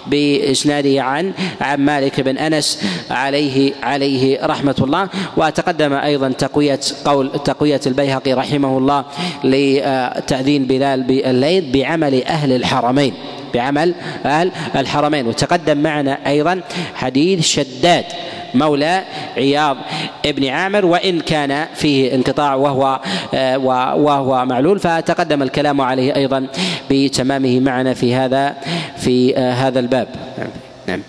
[0.08, 5.10] بإسناده عن عن مالك بن أنس عليه عليه رحمة الله.
[5.38, 9.06] وتقدم أيضا تقوية قول تقوية البيهقي رحمه الله
[9.44, 13.14] لتأذين بلال بالليل بعمل أهل الحرمين
[13.54, 13.94] بعمل
[14.26, 15.28] أهل الحرمين.
[15.28, 16.62] وتقدم معنا أيضا
[16.96, 18.06] حديث شداد
[18.54, 19.04] مولى
[19.38, 19.78] عياض
[20.26, 23.00] ابن عامر وإن كان فيه انقطاع وهو
[23.34, 23.58] آه،
[23.96, 26.48] وهو معلول فتقدم الكلام عليه أيضا
[26.92, 28.56] بتمامه معنا في هذا
[28.98, 30.08] في آه، هذا الباب.
[30.88, 31.02] نعم.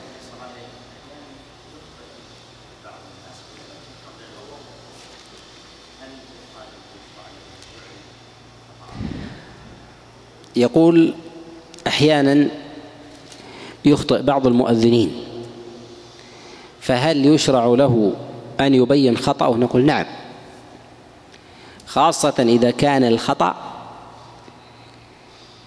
[10.56, 11.14] يقول
[11.86, 12.48] أحيانا
[13.84, 15.29] يخطئ بعض المؤذنين.
[16.80, 18.12] فهل يشرع له
[18.60, 20.06] أن يبين خطأه؟ نقول نعم.
[21.86, 23.54] خاصة إذا كان الخطأ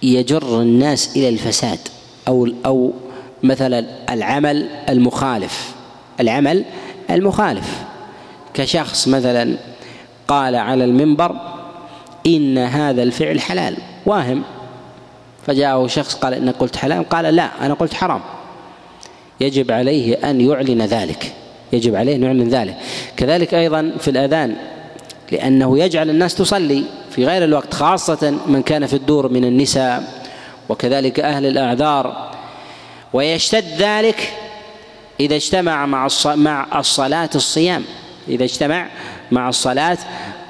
[0.04, 1.80] يجر الناس إلى الفساد
[2.28, 2.94] أو أو
[3.44, 5.74] مثلا العمل المخالف
[6.20, 6.66] العمل
[7.10, 7.84] المخالف.
[8.54, 9.58] كشخص مثلا
[10.28, 11.36] قال على المنبر
[12.28, 14.44] إن هذا الفعل حلال واهم.
[15.48, 18.22] فجاءه شخص قال إنك قلت حلال قال لا أنا قلت حرام.
[19.42, 21.34] يجب عليه أن يعلن ذلك.
[21.74, 22.78] يجب عليه أن يعلن ذلك.
[23.18, 24.56] كذلك أيضا في الأذان
[25.32, 30.24] لأنه يجعل الناس تصلي في غير الوقت خاصة من كان في الدور من النساء
[30.70, 32.32] وكذلك أهل الأعذار.
[33.14, 34.34] ويشتد ذلك
[35.20, 37.84] إذا اجتمع مع مع الصلاة الصيام.
[38.28, 38.88] إذا اجتمع
[39.32, 39.98] مع الصلاة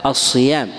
[0.05, 0.69] الصيام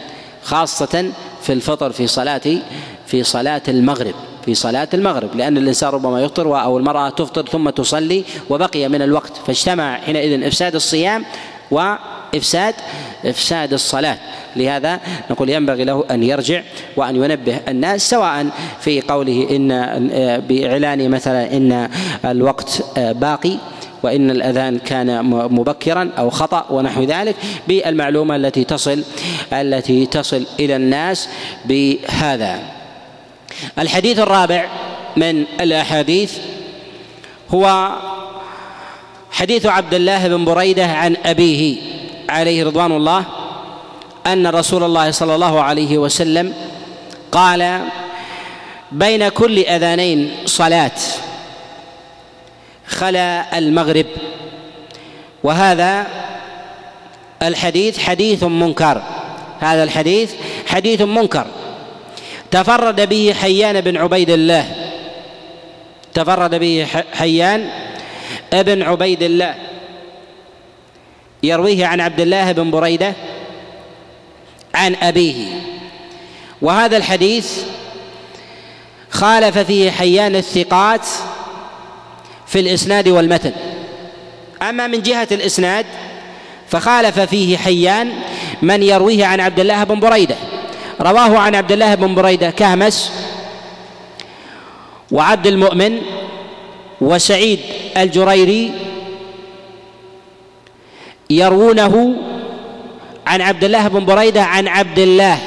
[0.43, 1.13] خاصة
[1.43, 2.59] في الفطر في صلاة
[3.07, 4.15] في صلاة المغرب.
[4.45, 9.33] في صلاة المغرب لأن الإنسان ربما يفطر أو المرأة تفطر ثم تصلي وبقي من الوقت.
[9.47, 11.25] فاجتمع حينئذ إفساد الصيام
[11.71, 12.75] وإفساد
[13.25, 14.19] إفساد الصلاة.
[14.57, 16.63] لهذا نقول ينبغي له أن يرجع
[16.97, 18.47] وأن ينبه الناس سواء
[18.81, 19.69] في قوله إن
[20.49, 21.89] بإعلان مثلا إن
[22.25, 23.57] الوقت باقي
[24.03, 27.37] وإن الأذان كان مبكرا أو خطأ ونحو ذلك
[27.69, 29.05] بالمعلومة التي تصل
[29.53, 31.29] التي تصل إلى الناس
[31.65, 32.74] بهذا.
[33.79, 34.69] الحديث الرابع
[35.17, 36.33] من الأحاديث
[37.51, 37.93] هو
[39.33, 41.77] حديث عبد الله بن بريدة عن أبيه
[42.29, 43.25] عليه رضوان الله
[44.27, 46.55] أن رسول الله صلى الله عليه وسلم
[47.33, 47.81] قال
[48.93, 50.93] بين كل أذانين صلاة
[52.87, 54.07] خلا المغرب
[55.43, 56.07] وهذا
[57.43, 59.03] الحديث حديث منكر.
[59.61, 60.33] هذا الحديث
[60.67, 61.47] حديث منكر.
[62.55, 64.67] تفرد به حيان بن عبيد الله.
[66.15, 67.71] تفرد به حيان
[68.53, 69.55] ابن عبيد الله.
[71.43, 73.13] يرويه عن عبد الله بن بريدة
[74.75, 75.47] عن أبيه.
[76.63, 77.63] وهذا الحديث
[79.11, 81.07] خالف فيه حيان الثقات
[82.47, 83.53] في الإسناد والمتن.
[84.63, 85.87] أما من جهة الإسناد
[86.69, 88.13] فخالف فيه حيان
[88.63, 90.37] من يرويه عن عبد الله بن بريدة.
[91.01, 93.13] رواه عن عبد الله بن بريدة كهمس
[95.13, 95.99] وعبد المؤمن
[97.01, 97.59] وسعيد
[97.97, 98.73] الجريري
[101.31, 102.17] يروونه
[103.27, 105.39] عن عبد الله بن بريدة عن عبد الله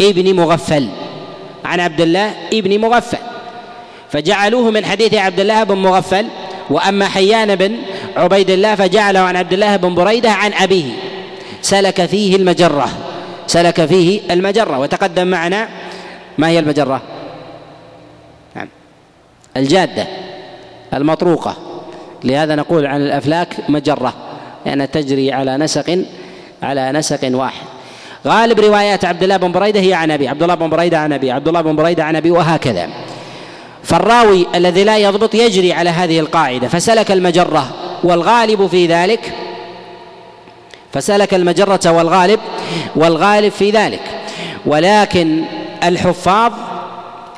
[0.00, 0.88] ابن مغفل.
[1.64, 3.18] عن عبد الله ابن مغفل.
[4.10, 6.26] فجعلوه من حديث عبد الله بن مغفل
[6.70, 7.76] وأما حيان بن
[8.16, 10.92] عبيد الله فجعله عن عبد الله بن بريدة عن أبيه.
[11.62, 13.13] سلك فيه المجرة.
[13.46, 15.68] سلك فيه المجرة وتقدم معنا
[16.38, 17.02] ما هي المجرة؟
[18.54, 18.68] نعم.
[19.56, 20.06] الجادة
[20.94, 21.56] المطروقة.
[22.24, 24.14] لهذا نقول عن الأفلاك مجرة
[24.66, 26.04] لانها تجري على نسق
[26.62, 27.66] على نسق واحد.
[28.26, 31.30] غالب روايات عبد الله بن بريدة هي عن أبي عبد الله بن بريدة عن أبي
[31.30, 32.88] عبد الله بن بريدة عن أبي وهكذا.
[33.82, 37.70] فالراوي الذي لا يضبط يجري على هذه القاعدة فسلك المجرة
[38.04, 39.32] والغالب في ذلك
[40.94, 42.40] فسلك المجرة والغالب
[42.96, 44.00] والغالب في ذلك.
[44.66, 45.44] ولكن
[45.84, 46.52] الحفاظ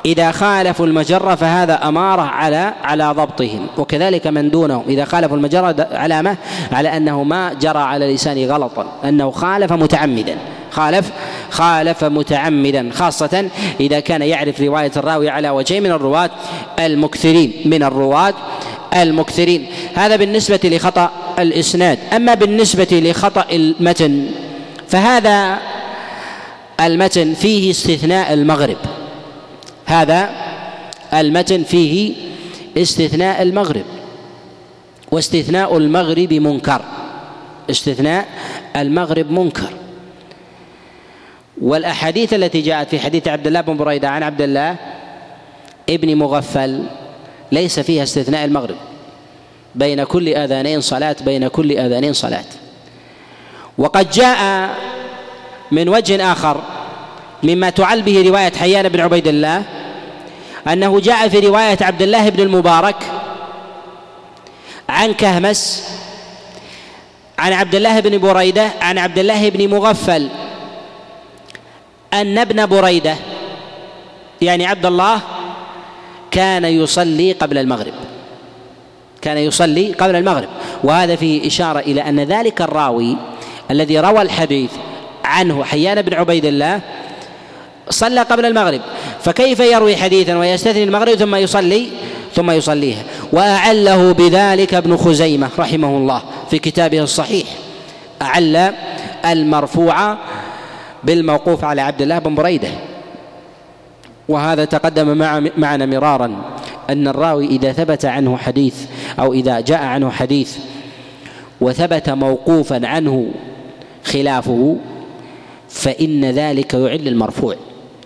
[0.05, 3.67] إذا خالفوا المجرة فهذا أمارة على على ضبطهم.
[3.77, 6.37] وكذلك من دونهم إذا خالفوا المجرة علامة
[6.71, 8.85] على أنه ما جرى على لسانه غلطا.
[9.05, 10.37] أنه خالف متعمدا.
[10.71, 11.11] خالف
[11.49, 12.89] خالف متعمدا.
[12.93, 16.29] خاصة إذا كان يعرف رواية الراوي على وجه من الرواة
[16.79, 17.53] المكثرين.
[17.65, 18.33] من الرواة
[19.03, 19.65] المكثرين.
[19.95, 21.99] هذا بالنسبة لخطأ الإسناد.
[22.13, 24.31] أما بالنسبة لخطأ المتن
[24.87, 25.59] فهذا
[26.79, 28.77] المتن فيه استثناء المغرب.
[29.85, 30.29] هذا
[31.13, 32.13] المتن فيه
[32.77, 33.85] استثناء المغرب.
[35.11, 36.81] واستثناء المغرب منكر.
[37.69, 38.25] استثناء
[38.75, 39.73] المغرب منكر.
[41.61, 44.75] والأحاديث التي جاءت في حديث عبد الله بن بريدة عن عبد الله
[45.89, 46.83] ابن مغفل
[47.51, 48.75] ليس فيها استثناء المغرب.
[49.75, 52.45] بين كل آذانين صلاة بين كل آذانين صلاة.
[53.77, 54.69] وقد جاء
[55.71, 56.61] من وجه آخر
[57.43, 59.63] مما تعل به رواية حيان بن عبيد الله
[60.67, 62.95] أنه جاء في رواية عبد الله بن المبارك
[64.89, 65.83] عن كهمس
[67.39, 70.29] عن عبد الله بن بريدة عن عبد الله بن مغفل
[72.13, 73.15] أن ابن بريدة
[74.41, 75.21] يعني عبد الله
[76.37, 77.93] كان يصلي قبل المغرب.
[79.21, 80.47] كان يصلي قبل المغرب.
[80.83, 83.17] وهذا فيه إشارة إلى أن ذلك الراوي
[83.71, 84.69] الذي روى الحديث
[85.25, 86.81] عنه حيان بن عبيد الله
[87.89, 88.81] صلى قبل المغرب.
[89.21, 91.87] فكيف يروي حديثا ويستثني المغرب ثم يصلي؟
[92.35, 93.03] ثم يصليها.
[93.33, 97.47] وأعله بذلك ابن خزيمة رحمه الله في كتابه الصحيح.
[98.21, 98.73] أعل
[99.25, 100.17] المرفوع
[101.03, 102.69] بالموقوف على عبد الله بن بريدة.
[104.29, 106.57] وهذا تقدم مع معنا مرارا
[106.89, 108.85] أن الراوي إذا ثبت عنه حديث
[109.19, 110.57] أو إذا جاء عنه حديث
[111.61, 113.31] وثبت موقوفا عنه
[114.03, 114.77] خلافه
[115.69, 117.55] فإن ذلك يعل المرفوع.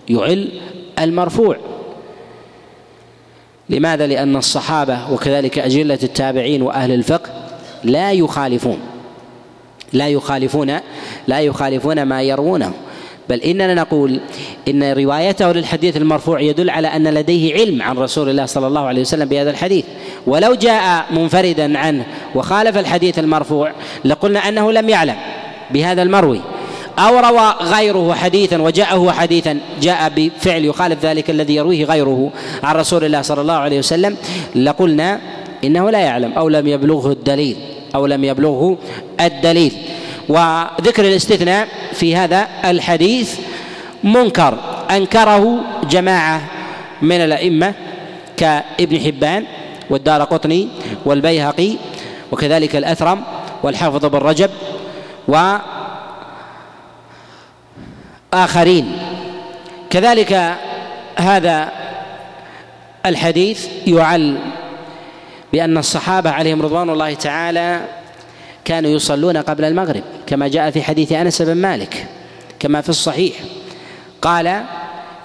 [0.08, 0.48] يعل
[0.98, 1.56] المرفوع.
[3.68, 7.30] لماذا؟ لأن الصحابة وكذلك أجلة التابعين وأهل الفقه
[7.84, 8.78] لا يخالفون.
[9.92, 10.78] لا يخالفون
[11.28, 12.72] لا يخالفون ما يروونه.
[13.30, 14.20] بل إننا نقول
[14.68, 19.00] إن روايته للحديث المرفوع يدل على أن لديه علم عن رسول الله صلى الله عليه
[19.00, 19.84] وسلم بهذا الحديث.
[20.26, 23.72] ولو جاء منفردا عنه وخالف الحديث المرفوع
[24.04, 25.16] لقلنا أنه لم يعلم
[25.70, 26.40] بهذا المروي.
[26.98, 32.30] أو روى غيره حديثا وجاءه حديثا جاء بفعل يخالف ذلك الذي يرويه غيره
[32.62, 34.16] عن رسول الله صلى الله عليه وسلم
[34.56, 35.20] لقلنا
[35.64, 37.56] إنه لا يعلم أو لم يبلغه الدليل
[37.94, 38.78] أو لم يبلغه
[39.20, 39.72] الدليل.
[40.28, 43.38] وذكر الاستثناء في هذا الحديث
[44.04, 44.58] منكر.
[44.90, 46.40] أنكره جماعة
[47.02, 47.74] من الأئمة
[48.36, 49.44] كابن حبان
[49.90, 50.68] والدار قطني
[51.04, 51.76] والبيهقي
[52.32, 53.22] وكذلك الأثرم
[53.62, 54.50] والحافظ بن رجب
[58.32, 58.98] وآخرين.
[59.90, 60.56] كذلك
[61.16, 61.68] هذا
[63.06, 64.38] الحديث يعل
[65.52, 67.80] بأن الصحابة عليهم رضوان الله تعالى
[68.64, 72.06] كانوا يصلون قبل المغرب كما جاء في حديث أنس بن مالك
[72.58, 73.34] كما في الصحيح.
[74.22, 74.62] قال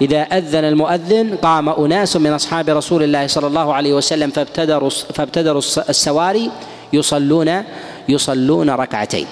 [0.01, 5.61] إذا أذن المؤذن قام أناس من أصحاب رسول الله صلى الله عليه وسلم فابتدروا فابتدروا
[5.89, 6.51] السواري
[6.93, 7.63] يصلون
[8.09, 9.25] يصلون ركعتين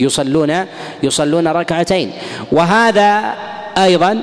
[0.00, 0.66] يصلون
[1.02, 2.12] يصلون ركعتين.
[2.52, 3.34] وهذا
[3.78, 4.22] أيضا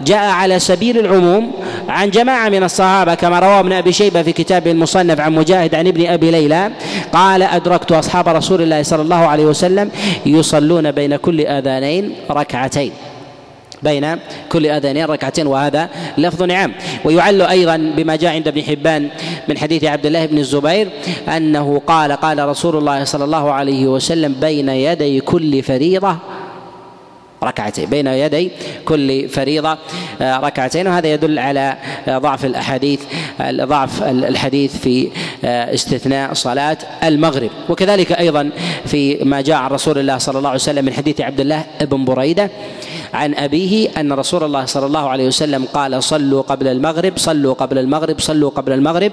[0.00, 1.52] جاء على سبيل العموم
[1.90, 5.86] عن جماعة من الصحابة كما روى ابن أبي شيبة في كتابه المصنف عن مجاهد عن
[5.86, 6.70] ابن أبي ليلى
[7.12, 9.90] قال أدركت أصحاب رسول الله صلى الله عليه وسلم
[10.26, 12.92] يصلون بين كل آذانين ركعتين.
[13.82, 14.16] بين
[14.52, 15.88] كل آذانين ركعتين وهذا
[16.18, 16.72] لفظ نعم
[17.04, 19.08] ويعل أيضا بما جاء عند ابن حبان
[19.48, 20.88] من حديث عبد الله بن الزبير
[21.28, 26.16] أنه قال قال رسول الله صلى الله عليه وسلم بين يدي كل فريضة
[27.42, 28.50] ركعتين بين يدي
[28.84, 29.78] كل فريضة.
[30.20, 31.76] آه، ركعتين وهذا يدل على
[32.08, 33.00] آه، ضعف الأحاديث
[33.50, 35.10] ضعف الحديث في
[35.44, 37.50] آه، استثناء صلاة المغرب.
[37.68, 38.50] وكذلك أيضا
[38.86, 42.04] في ما جاء عن رسول الله صلى الله عليه وسلم من حديث عبد الله بن
[42.04, 42.50] بريدة
[43.14, 47.78] عن أبيه أن رسول الله صلى الله عليه وسلم قال صلوا قبل المغرب صلوا قبل
[47.78, 49.12] المغرب صلوا قبل المغرب.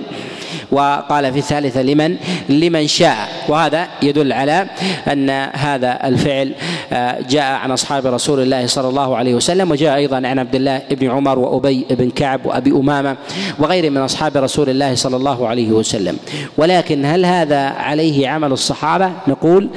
[0.71, 2.17] وقال في الثالثة لمن؟
[2.49, 3.29] لمن شاء.
[3.47, 4.67] وهذا يدل على
[5.11, 6.51] أن هذا الفعل
[6.93, 10.81] آه، جاء عن أصحاب رسول الله صلى الله عليه وسلم وجاء أيضا عن عبد الله
[10.91, 13.17] بن عمر وأبي بن كعب وأبي أمامة
[13.59, 16.17] وغيرهم من أصحاب رسول الله صلى الله عليه وسلم.
[16.57, 19.69] ولكن هل هذا عليه عمل الصحابة؟ نقول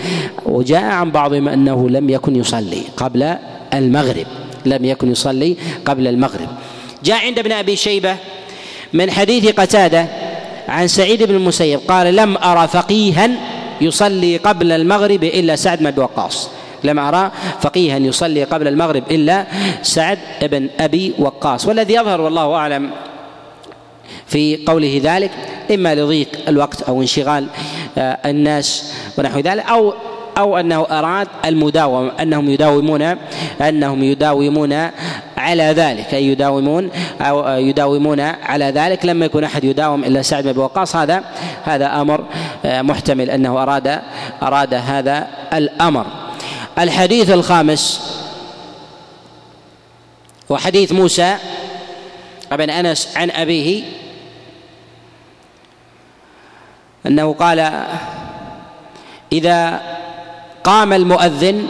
[0.47, 3.37] وجاء عن بعضهم أنه لم يكن يصلي قبل
[3.75, 4.27] المغرب
[4.67, 6.49] لم يكن يصلي قبل المغرب.
[7.05, 8.17] جاء عند ابن أبي شيبة
[8.93, 10.07] من حديث قتادة
[10.69, 13.31] عن سعيد بن المسيب قال لم أرى فقيها
[13.81, 16.51] يصلي قبل المغرب إلا سعد بن أبي وقاص.
[16.85, 19.47] لم أرى فقيها يصلي قبل المغرب إلا
[19.83, 21.67] سعد بن أبي وقاص.
[21.67, 22.91] والذي يظهر والله أعلم
[24.27, 25.31] في قوله ذلك
[25.71, 27.47] إما لضيق الوقت أو انشغال
[27.99, 29.95] آه، الناس ونحو ذلك أو
[30.39, 33.17] أو أنه أراد المداومة أنهم يداومون
[33.61, 34.91] أنهم يداومون
[35.37, 39.05] على ذلك أي يداومون أو يداومون على ذلك.
[39.05, 40.97] لما يكون أحد يداوم إلا سعد بن وقاص.
[40.97, 41.25] هذا
[41.65, 42.25] هذا أمر
[42.65, 44.01] آه، محتمل أنه أراد
[44.43, 46.07] أراد هذا الأمر.
[46.79, 48.01] الحديث الخامس.
[50.49, 51.37] وحديث موسى
[52.53, 53.83] بن أنس عن أبيه.
[57.07, 57.87] أنه قال
[59.33, 59.81] إذا
[60.65, 61.69] قام المؤذن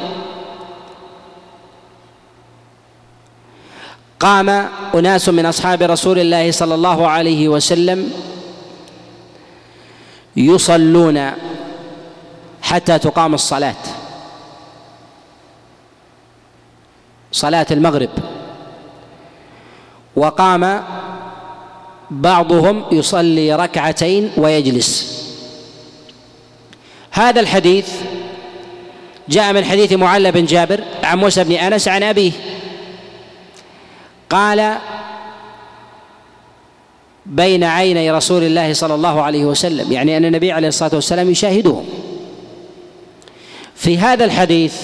[4.20, 4.48] قام
[4.94, 8.12] أناس من أصحاب رسول الله صلى الله عليه وسلم
[10.36, 11.30] يصلون
[12.62, 13.76] حتى تقام الصلاة.
[17.32, 18.10] صلاة المغرب.
[20.16, 20.84] وقام
[22.10, 25.20] بعضهم يصلي ركعتين ويجلس.
[27.10, 27.88] هذا الحديث
[29.30, 32.32] جاء من حديث معل بن جابر عن موسى بن أنس عن أبيه.
[34.30, 34.76] قال
[37.26, 39.92] بين عيني رسول الله صلى الله عليه وسلم.
[39.92, 41.84] يعني أن النبي عليه الصلاة والسلام يشاهدهم.
[43.74, 44.82] في هذا الحديث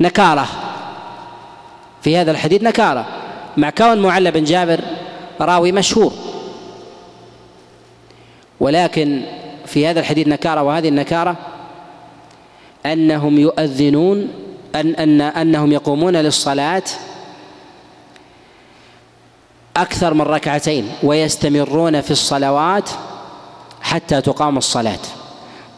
[0.00, 0.46] نكارة.
[2.02, 3.06] في هذا الحديث نكارة.
[3.56, 4.80] مع كون معل بن جابر
[5.40, 6.12] راوي مشهور.
[8.60, 9.22] ولكن
[9.66, 11.36] في هذا الحديث نكارة وهذه النكارة
[12.86, 14.28] أنهم يؤذنون
[14.74, 16.82] أن أن أنهم يقومون للصلاة
[19.76, 22.90] أكثر من ركعتين ويستمرون في الصلوات
[23.80, 24.98] حتى تقام الصلاة.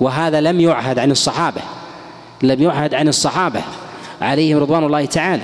[0.00, 1.60] وهذا لم يعهد عن الصحابة
[2.42, 3.60] لم يعهد عن الصحابة
[4.20, 5.42] عليهم رضوان الله تعالى.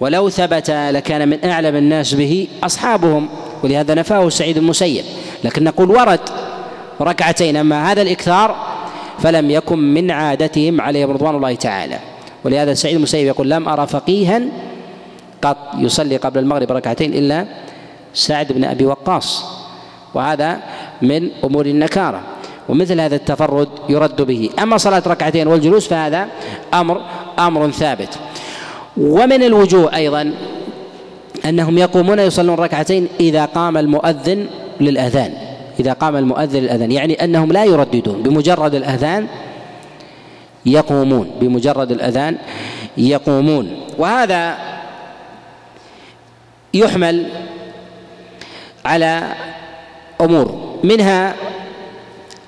[0.00, 3.28] ولو ثبت لكان من أعلم الناس به أصحابهم
[3.62, 5.04] ولهذا نفاه سعيد المسيب
[5.44, 6.20] لكن نقول ورد
[7.00, 8.65] ركعتين أما هذا الإكثار
[9.18, 11.98] فلم يكن من عادتهم عليهم رضوان الله تعالى.
[12.44, 14.42] ولهذا سعيد المسيب يقول لم أرى فقيها
[15.42, 17.46] قط يصلي قبل المغرب ركعتين إلا
[18.14, 19.44] سعد بن أبي وقاص.
[20.14, 20.60] وهذا
[21.02, 22.20] من أمور النكارة.
[22.68, 24.50] ومثل هذا التفرد يرد به.
[24.58, 26.28] أما صلاة ركعتين والجلوس فهذا
[26.74, 27.00] أمر
[27.38, 28.18] أمر ثابت.
[28.96, 30.34] ومن الوجوه أيضا
[31.44, 34.46] أنهم يقومون يصلون ركعتين إذا قام المؤذن
[34.80, 35.45] للأذان.
[35.80, 39.26] إذا قام المؤذن الأذان يعني أنهم لا يرددون بمجرد الأذان
[40.66, 42.38] يقومون بمجرد الأذان
[42.96, 43.76] يقومون.
[43.98, 44.56] وهذا
[46.74, 47.26] يحمل
[48.84, 49.32] على
[50.20, 51.34] أمور منها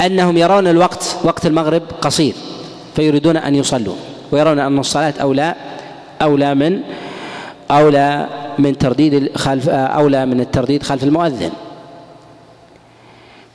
[0.01, 2.35] أنهم يرون الوقت وقت المغرب قصير
[2.97, 3.97] فيريدون أن يصلوا
[4.33, 5.55] ويرون أن الصلاة أولى
[6.23, 6.81] أولى من
[7.71, 8.27] أولى
[8.59, 11.51] من ترديد خلف أولى من الترديد خلف المؤذن.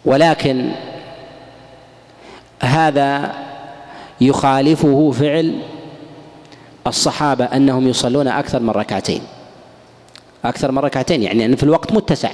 [0.05, 0.69] ولكن
[2.63, 3.31] هذا
[4.21, 5.53] يخالفه فعل
[6.87, 9.21] الصحابة أنهم يصلون أكثر من ركعتين.
[10.45, 12.29] أكثر من ركعتين يعني أن في الوقت متسع.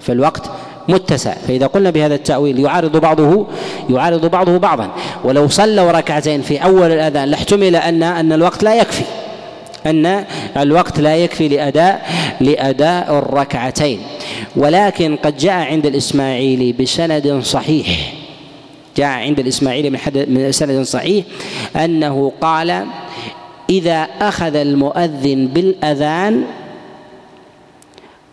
[0.00, 0.50] في الوقت
[0.88, 1.34] متسع.
[1.34, 3.46] فإذا قلنا بهذا التأويل يعارض بعضه
[3.90, 4.90] يعارض بعضه بعضا.
[5.24, 9.04] ولو صلوا ركعتين في أول الأذان لاحتمل أن أن الوقت لا يكفي.
[9.86, 10.24] أن
[10.56, 14.02] الوقت لا يكفي لأداء لأداء الركعتين.
[14.58, 18.14] ولكن قد جاء عند الإسماعيلي بسند صحيح.
[18.96, 19.98] جاء عند الإسماعيلي من,
[20.28, 21.24] من سند صحيح
[21.76, 22.86] أنه قال
[23.70, 26.44] إذا أخذ المؤذن بالأذان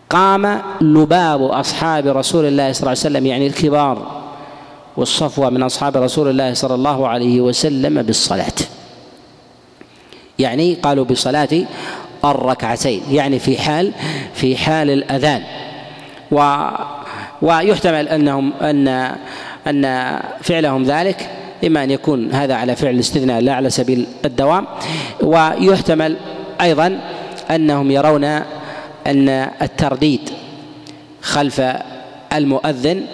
[0.10, 4.22] قام لباب أصحاب رسول الله صلى الله عليه وسلم يعني الكبار
[4.98, 8.60] والصفوة من أصحاب رسول الله صلى الله عليه وسلم بالصلاة.
[10.40, 11.66] يعني قالوا بصلاة
[12.26, 13.92] الركعتين يعني في حال
[14.34, 15.44] في حال الأذان.
[16.32, 16.68] و
[17.42, 18.88] ويحتمل أنهم أن
[19.68, 21.30] أن فعلهم ذلك
[21.66, 24.68] إما أن يكون هذا على فعل الاستثناء لا على سبيل الدوام.
[25.22, 26.16] ويحتمل
[26.62, 27.00] أيضا
[27.52, 28.24] أنهم يرون
[29.08, 29.30] أن
[29.62, 30.30] الترديد
[31.22, 31.62] خلف
[32.34, 33.06] المؤذن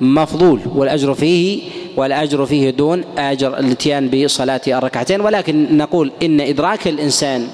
[0.00, 1.62] مفضول والأجر فيه
[1.96, 5.20] والأجر فيه دون أجر الاتيان بصلاة الركعتين.
[5.20, 7.48] ولكن نقول إن إدراك الإنسان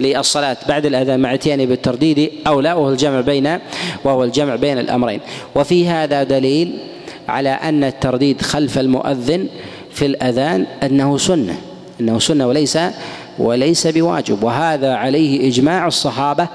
[0.00, 3.58] للصلاة بعد الأذان مع اتيانه بالترديد أولى وهو الجمع بين
[4.04, 5.20] وهو الجمع بين الأمرين.
[5.54, 6.78] وفي هذا دليل
[7.28, 9.48] على أن الترديد خلف المؤذن
[9.90, 11.56] في الأذان أنه سنة
[12.00, 12.78] أنه سنة وليس
[13.38, 14.42] وليس بواجب.
[14.42, 16.48] وهذا عليه إجماع الصحابة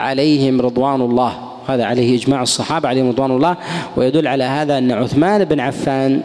[0.00, 1.32] عليهم رضوان الله.
[1.68, 3.56] هذا عليه إجماع الصحابة عليهم رضوان الله.
[3.96, 6.20] ويدل على هذا أن عثمان بن عفان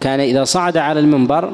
[0.00, 1.52] كان إذا صعد على المنبر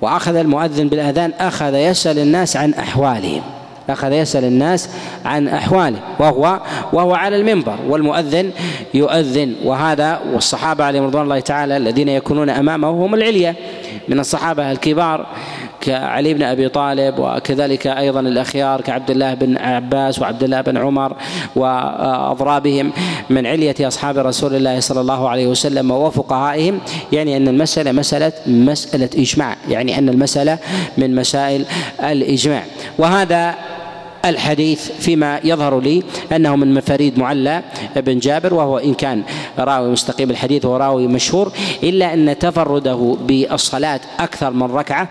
[0.00, 3.42] وأخذ المؤذن بالأذان أخذ يسأل الناس عن أحوالهم.
[3.90, 4.88] أخذ يسأل الناس
[5.24, 6.60] عن أحواله وهو
[6.92, 7.76] وهو على المنبر.
[7.88, 8.50] والمؤذن
[8.94, 9.54] يؤذن.
[9.64, 13.54] وهذا والصحابة عليهم رضوان الله تعالى الذين يكونون أمامه هم العلية
[14.08, 15.26] من الصحابة الكبار.
[15.86, 21.16] كعلي بن أبي طالب وكذلك أيضا الأخيار كعبد الله بن عباس وعبد الله بن عمر
[21.56, 22.92] وأضرابهم
[23.30, 26.80] من علية أصحاب رسول الله صلى الله عليه وسلم وفقهائهم.
[27.12, 30.58] يعني أن المسألة مسألة مسألة إجماع يعني أن المسألة
[30.98, 31.64] من مسائل
[32.00, 32.62] الإجماع.
[32.98, 33.54] وهذا
[34.24, 37.62] الحديث فيما يظهر لي أنه من مفاريد معلى
[37.96, 39.22] بن جابر وهو إن كان
[39.58, 45.08] راوي مستقيم الحديث وراوي مشهور إلا أن تفرده بالصلاة أكثر من ركعة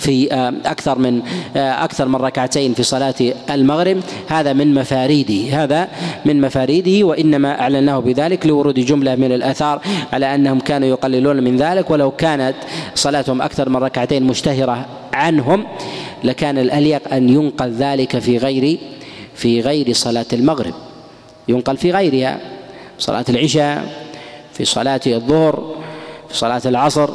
[0.00, 1.22] في آه، أكثر من
[1.56, 3.14] آه، أكثر من ركعتين في صلاة
[3.50, 4.00] المغرب.
[4.28, 5.88] هذا من مفاريده هذا
[6.24, 9.80] من مفاريده وإنما أعلناه بذلك لورود جملة من الآثار
[10.12, 11.90] على أنهم كانوا يقللون من ذلك.
[11.90, 12.54] ولو كانت
[12.94, 15.66] صلاتهم أكثر من ركعتين مشتهرة عنهم
[16.24, 18.78] لكان الأليق أن ينقل ذلك في غير
[19.34, 20.74] في غير صلاة المغرب.
[21.48, 22.38] ينقل في غيرها
[22.98, 23.84] صلاة العشاء
[24.52, 25.74] في صلاة الظهر
[26.28, 27.10] في صلاة العصر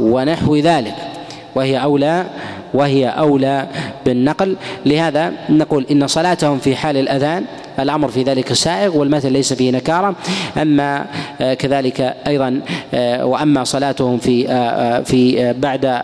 [0.00, 1.13] ونحو ذلك.
[1.54, 2.26] وهي أولى
[2.74, 3.68] وهي أولى
[4.06, 4.56] بالنقل.
[4.86, 7.44] لهذا نقول إن صلاتهم في حال الأذان
[7.78, 10.14] الأمر في ذلك سائغ والمثل ليس فيه نكارة.
[10.62, 11.06] أما
[11.40, 12.60] آه، كذلك أيضا
[12.94, 16.02] آه، وأما صلاتهم في آه، في بعد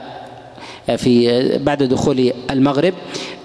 [0.97, 2.95] في بعد دخول المغرب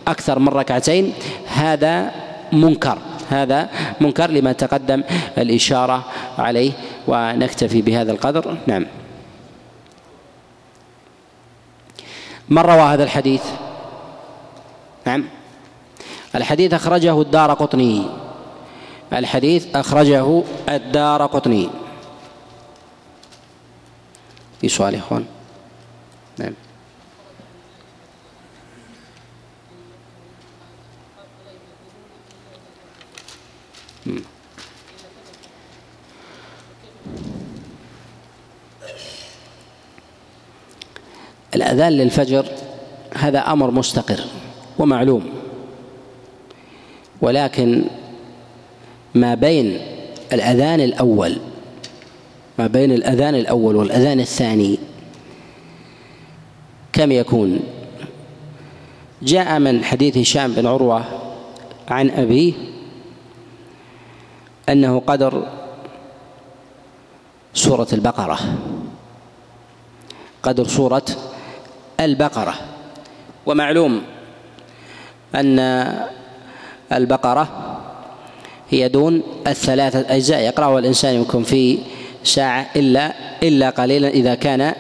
[0.08, 1.14] أكثر من ركعتين
[1.48, 2.12] هذا
[2.54, 2.98] منكر.
[3.30, 3.70] هذا
[4.02, 5.04] منكر لما تقدم
[5.38, 6.06] الإشارة
[6.38, 6.72] عليه
[7.08, 8.58] ونكتفي بهذا القدر.
[8.68, 8.86] نعم.
[12.50, 13.44] من روى هذا الحديث؟
[15.06, 15.26] نعم.
[16.36, 18.10] الحديث أخرجه الدار قطني.
[19.14, 21.70] الحديث أخرجه الدار قطني.
[24.62, 25.26] في سؤال يا إخوان.
[26.40, 26.54] نعم.
[41.56, 42.46] الأذان للفجر
[43.14, 44.20] هذا أمر مستقر
[44.80, 45.30] ومعلوم.
[47.22, 47.84] ولكن
[49.16, 49.80] ما بين
[50.34, 51.38] الأذان الأول
[52.60, 54.80] ما بين الأذان الأول والأذان الثاني
[56.94, 57.60] كم يكون؟
[59.22, 61.04] جاء من حديث هشام بن عروة
[61.88, 62.54] عن أبيه
[64.70, 65.48] أنه قدر
[67.54, 68.40] سورة البقرة.
[70.44, 71.06] قدر سورة
[72.00, 72.54] البقرة.
[73.46, 74.02] ومعلوم
[75.36, 75.60] أن
[76.94, 77.48] البقرة
[78.70, 80.40] هي دون الثلاثة أجزاء.
[80.40, 81.78] يقرأها الإنسان يمكن في
[82.24, 84.74] ساعة إلا إلا قليلا إذا كان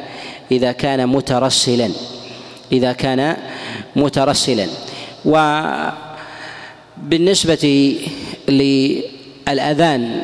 [0.51, 1.89] إذا كان مترسلا.
[2.72, 3.38] إذا كان
[3.95, 4.68] مترسلا.
[6.97, 7.95] وبالنسبة
[8.49, 10.22] للأذان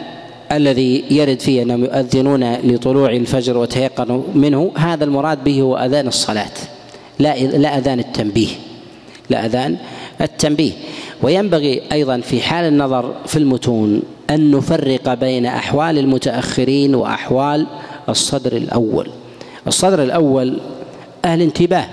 [0.52, 6.52] الذي يرد فيه أنهم يؤذنون لطلوع الفجر وتيقنوا منه هذا المراد به هو أذان الصلاة.
[7.22, 8.50] لا لا أذان التنبيه
[9.30, 9.78] لا أذان
[10.22, 10.72] التنبيه.
[11.22, 17.68] وينبغي أيضا في حال النظر في المتون أن نفرق بين أحوال المتأخرين وأحوال
[18.10, 19.10] الصدر الأول.
[19.68, 20.60] الصدر الأول
[21.26, 21.86] أهل انتباه.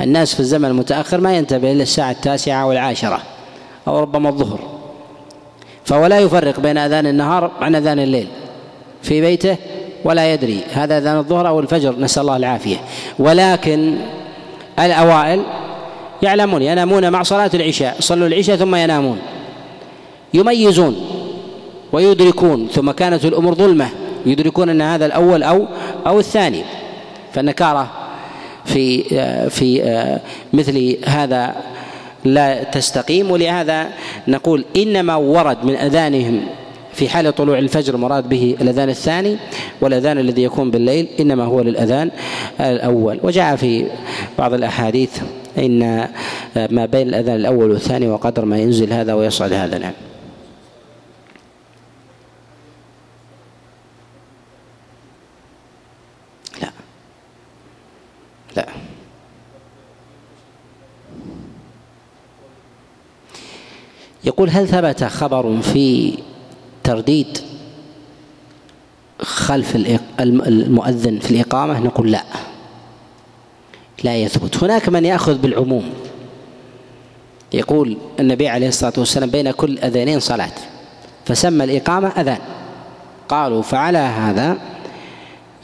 [0.00, 3.22] الناس في الزمن المتأخر ما ينتبه إلا الساعة التاسعة والعاشرة
[3.88, 4.60] أو ربما الظهر.
[5.84, 8.26] فهو لا يفرق بين أذان النهار عن أذان الليل
[9.02, 9.56] في بيته
[10.04, 12.00] ولا يدري هذا أذان الظهر أو الفجر.
[12.00, 12.76] نسأل الله العافية.
[13.18, 13.98] ولكن
[14.78, 15.42] الأوائل
[16.22, 19.18] يعلمون ينامون مع صلاة العشاء صلوا العشاء ثم ينامون
[20.34, 20.96] يميزون
[21.92, 23.88] ويدركون ثم كانت الأمور ظلمة
[24.26, 25.66] يدركون أن هذا الأول أو
[26.06, 26.62] أو الثاني
[27.32, 27.90] فالنكارة
[28.64, 29.02] في
[29.50, 29.82] في
[30.52, 31.54] مثل هذا
[32.24, 33.88] لا تستقيم ولهذا
[34.28, 36.40] نقول إنما ورد من أذانهم
[36.96, 39.36] في حال طلوع الفجر مراد به الأذان الثاني
[39.80, 42.10] والأذان الذي يكون بالليل إنما هو للأذان
[42.60, 43.20] الأول.
[43.22, 43.86] وجاء في
[44.38, 45.20] بعض الأحاديث
[45.58, 46.08] إن
[46.70, 49.78] ما بين الأذان الأول والثاني وقدر ما ينزل هذا ويصعد هذا.
[49.78, 49.92] نعم.
[56.62, 56.70] لا.
[58.56, 58.66] لا.
[64.24, 66.18] يقول هل ثبت خبر في
[66.86, 67.38] ترديد
[69.20, 69.76] خلف
[70.20, 72.22] المؤذن في الإقامة نقول لا.
[74.04, 74.64] لا يثبت.
[74.64, 75.84] هناك من يأخذ بالعموم.
[77.52, 80.52] يقول النبي عليه الصلاة والسلام بين كل أذانين صلاة
[81.24, 82.38] فسمى الإقامة أذان.
[83.28, 84.56] قالوا فعلى هذا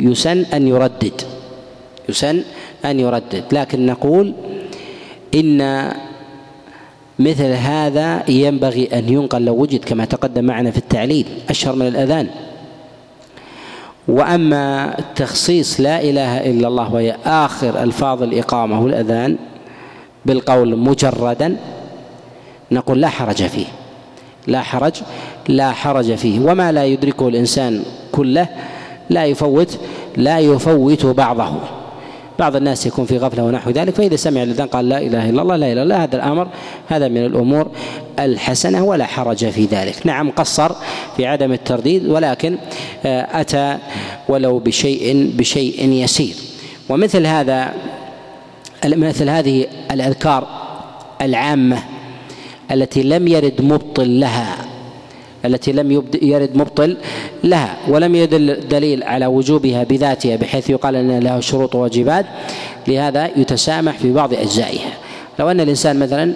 [0.00, 1.22] يسن أن يردد.
[2.08, 2.42] يسن
[2.84, 3.44] أن يردد.
[3.52, 4.34] لكن نقول
[5.34, 5.60] إن
[7.18, 12.28] مثل هذا ينبغي أن ينقل لو وجد كما تقدم معنا في التعليل أشهر من الأذان.
[14.08, 19.36] وأما تخصيص لا إله إلا الله وهي آخر ألفاظ الإقامة والأذان
[20.26, 21.56] بالقول مجردا
[22.72, 23.66] نقول لا حرج فيه.
[24.46, 24.92] لا حرج
[25.48, 26.40] لا حرج فيه.
[26.40, 27.82] وما لا يدركه الإنسان
[28.12, 28.48] كله
[29.10, 29.78] لا يفوت
[30.16, 31.52] لا يفوت بعضه.
[32.38, 35.56] بعض الناس يكون في غفلة ونحو ذلك فإذا سمع الأذان قال لا إله إلا الله
[35.56, 36.48] لا إله إلا الله هذا الأمر
[36.88, 37.70] هذا من الأمور
[38.18, 40.06] الحسنة ولا حرج في ذلك.
[40.06, 40.72] نعم قصر
[41.16, 42.56] في عدم الترديد ولكن
[43.06, 43.78] آه، أتى
[44.28, 46.34] ولو بشيء بشيء يسير.
[46.88, 47.72] ومثل هذا
[48.86, 50.46] مثل هذه الأذكار
[51.22, 51.78] العامة
[52.70, 54.61] التي لم يرد مبطل لها
[55.44, 56.96] التي لم يرد مبطل
[57.44, 62.26] لها ولم يدل دليل على وجوبها بذاتها بحيث يقال أن لها شروط وواجبات.
[62.88, 64.92] لهذا يتسامح في بعض أجزائها.
[65.38, 66.32] لو أن الإنسان مثلا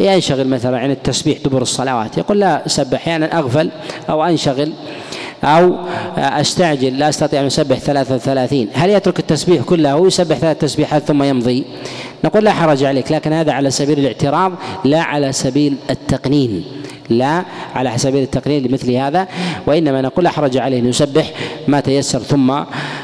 [0.00, 3.70] ينشغل مثلا عن التسبيح دبر الصلوات يقول لا سبح أحيانا أغفل
[4.10, 4.72] أو أنشغل
[5.44, 5.76] أو
[6.16, 8.68] أستعجل لا أستطيع أن أسبح ثلاثة وثلاثين.
[8.72, 11.64] هل يترك التسبيح كله ويسبح ثلاث تسبيحات ثم يمضي؟
[12.24, 14.52] نقول لا حرج عليك لكن هذا على سبيل الاعتراض
[14.84, 16.64] لا على سبيل التقنين.
[17.10, 17.44] لا
[17.74, 19.28] على سبيل التقليل لمثل هذا
[19.66, 21.30] وإنما نقول أحرج عليه ان يسبح
[21.68, 22.62] ما تيسر ثم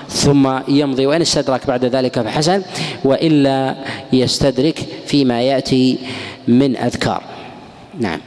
[0.08, 2.62] ثم يمضي وإن استدرك بعد ذلك فحسن
[3.04, 3.74] وإلا
[4.12, 5.98] يستدرك فيما يأتي
[6.48, 7.22] من أذكار.
[7.98, 8.20] نعم.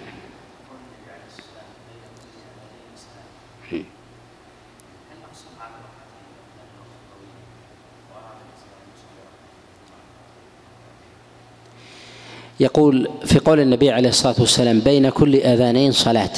[12.59, 16.29] يقول في قول النبي عليه الصلاة والسلام بين كل أذانين صلاة.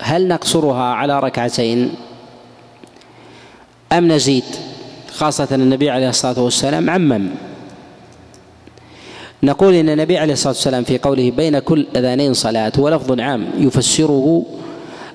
[0.00, 1.94] هل نقصرها على ركعتين
[3.92, 4.44] أم نزيد؟
[5.12, 7.30] خاصة النبي عليه الصلاة والسلام عمم.
[9.42, 13.46] نقول إن النبي عليه الصلاة والسلام في قوله بين كل أذانين صلاة هو لفظ عام
[13.58, 14.44] يفسره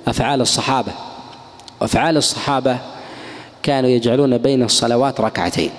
[0.08, 0.92] أفعال الصحابة.
[1.82, 2.78] وأفعال الصحابة
[3.64, 5.72] كانوا يجعلون بين الصلوات ركعتين.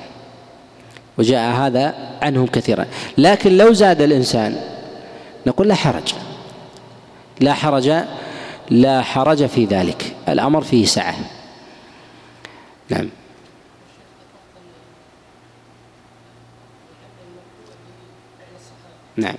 [1.22, 2.86] وجاء هذا عنهم كثيرا.
[3.18, 4.56] لكن لو زاد الإنسان
[5.46, 6.14] نقول لا حرج.
[7.40, 7.92] لا حرج
[8.70, 10.16] لا حرج في ذلك.
[10.28, 11.14] الأمر فيه سعة.
[12.88, 13.08] نعم.
[19.16, 19.36] نعم.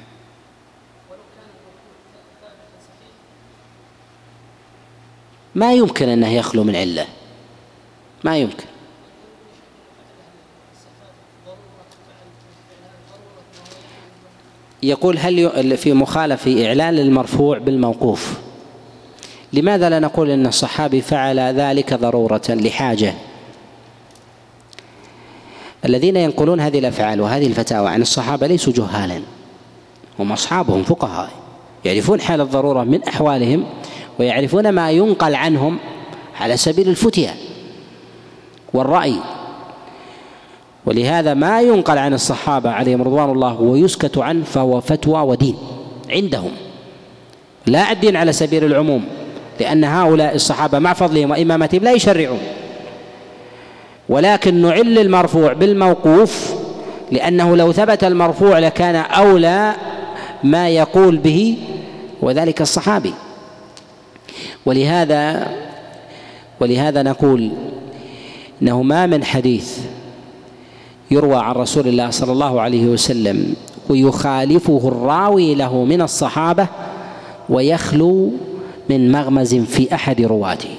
[5.55, 7.05] ما يمكن أنه يخلو من علة.
[8.23, 8.72] ما يمكن.
[14.83, 18.39] يقول هل في مخالفة إعلان المرفوع بالموقوف؟
[19.53, 23.13] لماذا لا نقول أن الصحابي فعل ذلك ضرورة لحاجة؟
[25.85, 29.21] الذين ينقلون هذه الأفعال وهذه الفتاوى عن الصحابة ليسوا جهالا
[30.19, 31.29] هم أصحابهم فقهاء
[31.85, 33.65] يعرفون حال الضرورة من أحوالهم
[34.19, 35.79] ويعرفون ما ينقل عنهم
[36.39, 37.35] على سبيل الفتية
[38.73, 39.15] والرأي.
[40.85, 45.55] ولهذا ما ينقل عن الصحابة عليهم رضوان الله ويسكت عنه فهو فتوى ودين
[46.09, 46.51] عندهم.
[47.65, 49.05] لا الدين على سبيل العموم
[49.59, 52.39] لأن هؤلاء الصحابة مع فضلهم وإمامتهم لا يشرعون.
[54.09, 56.53] ولكن نعل المرفوع بالموقوف
[57.11, 59.73] لأنه لو ثبت المرفوع لكان أولى
[60.43, 61.57] ما يقول به
[62.21, 63.13] وذلك الصحابي.
[64.65, 65.47] ولهذا
[66.59, 67.51] ولهذا نقول
[68.61, 69.77] إنه ما من حديث
[71.13, 73.55] يروى عن رسول الله صلى الله عليه وسلم
[73.89, 76.67] ويخالفه الراوي له من الصحابة
[77.49, 78.31] ويخلو
[78.89, 80.69] من مغمز في أحد رواته.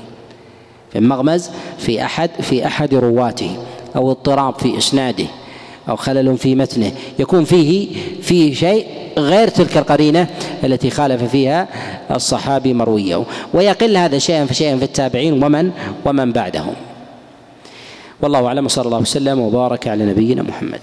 [0.94, 3.56] من مغمز في أحد في أحد رواته
[3.96, 5.26] أو اضطراب في إسناده
[5.88, 6.92] أو خلل في متنه.
[7.18, 7.88] يكون فيه
[8.22, 8.86] فيه شيء
[9.18, 10.26] غير تلك القرينة
[10.64, 11.68] التي خالف فيها
[12.10, 13.24] الصحابي مرويه.
[13.54, 15.70] ويقل هذا شيئا فشيئا في التابعين ومن
[16.04, 16.74] ومن بعدهم.
[18.24, 20.80] والله أعلم وصلى الله وسلم وبارك على نبينا محمد.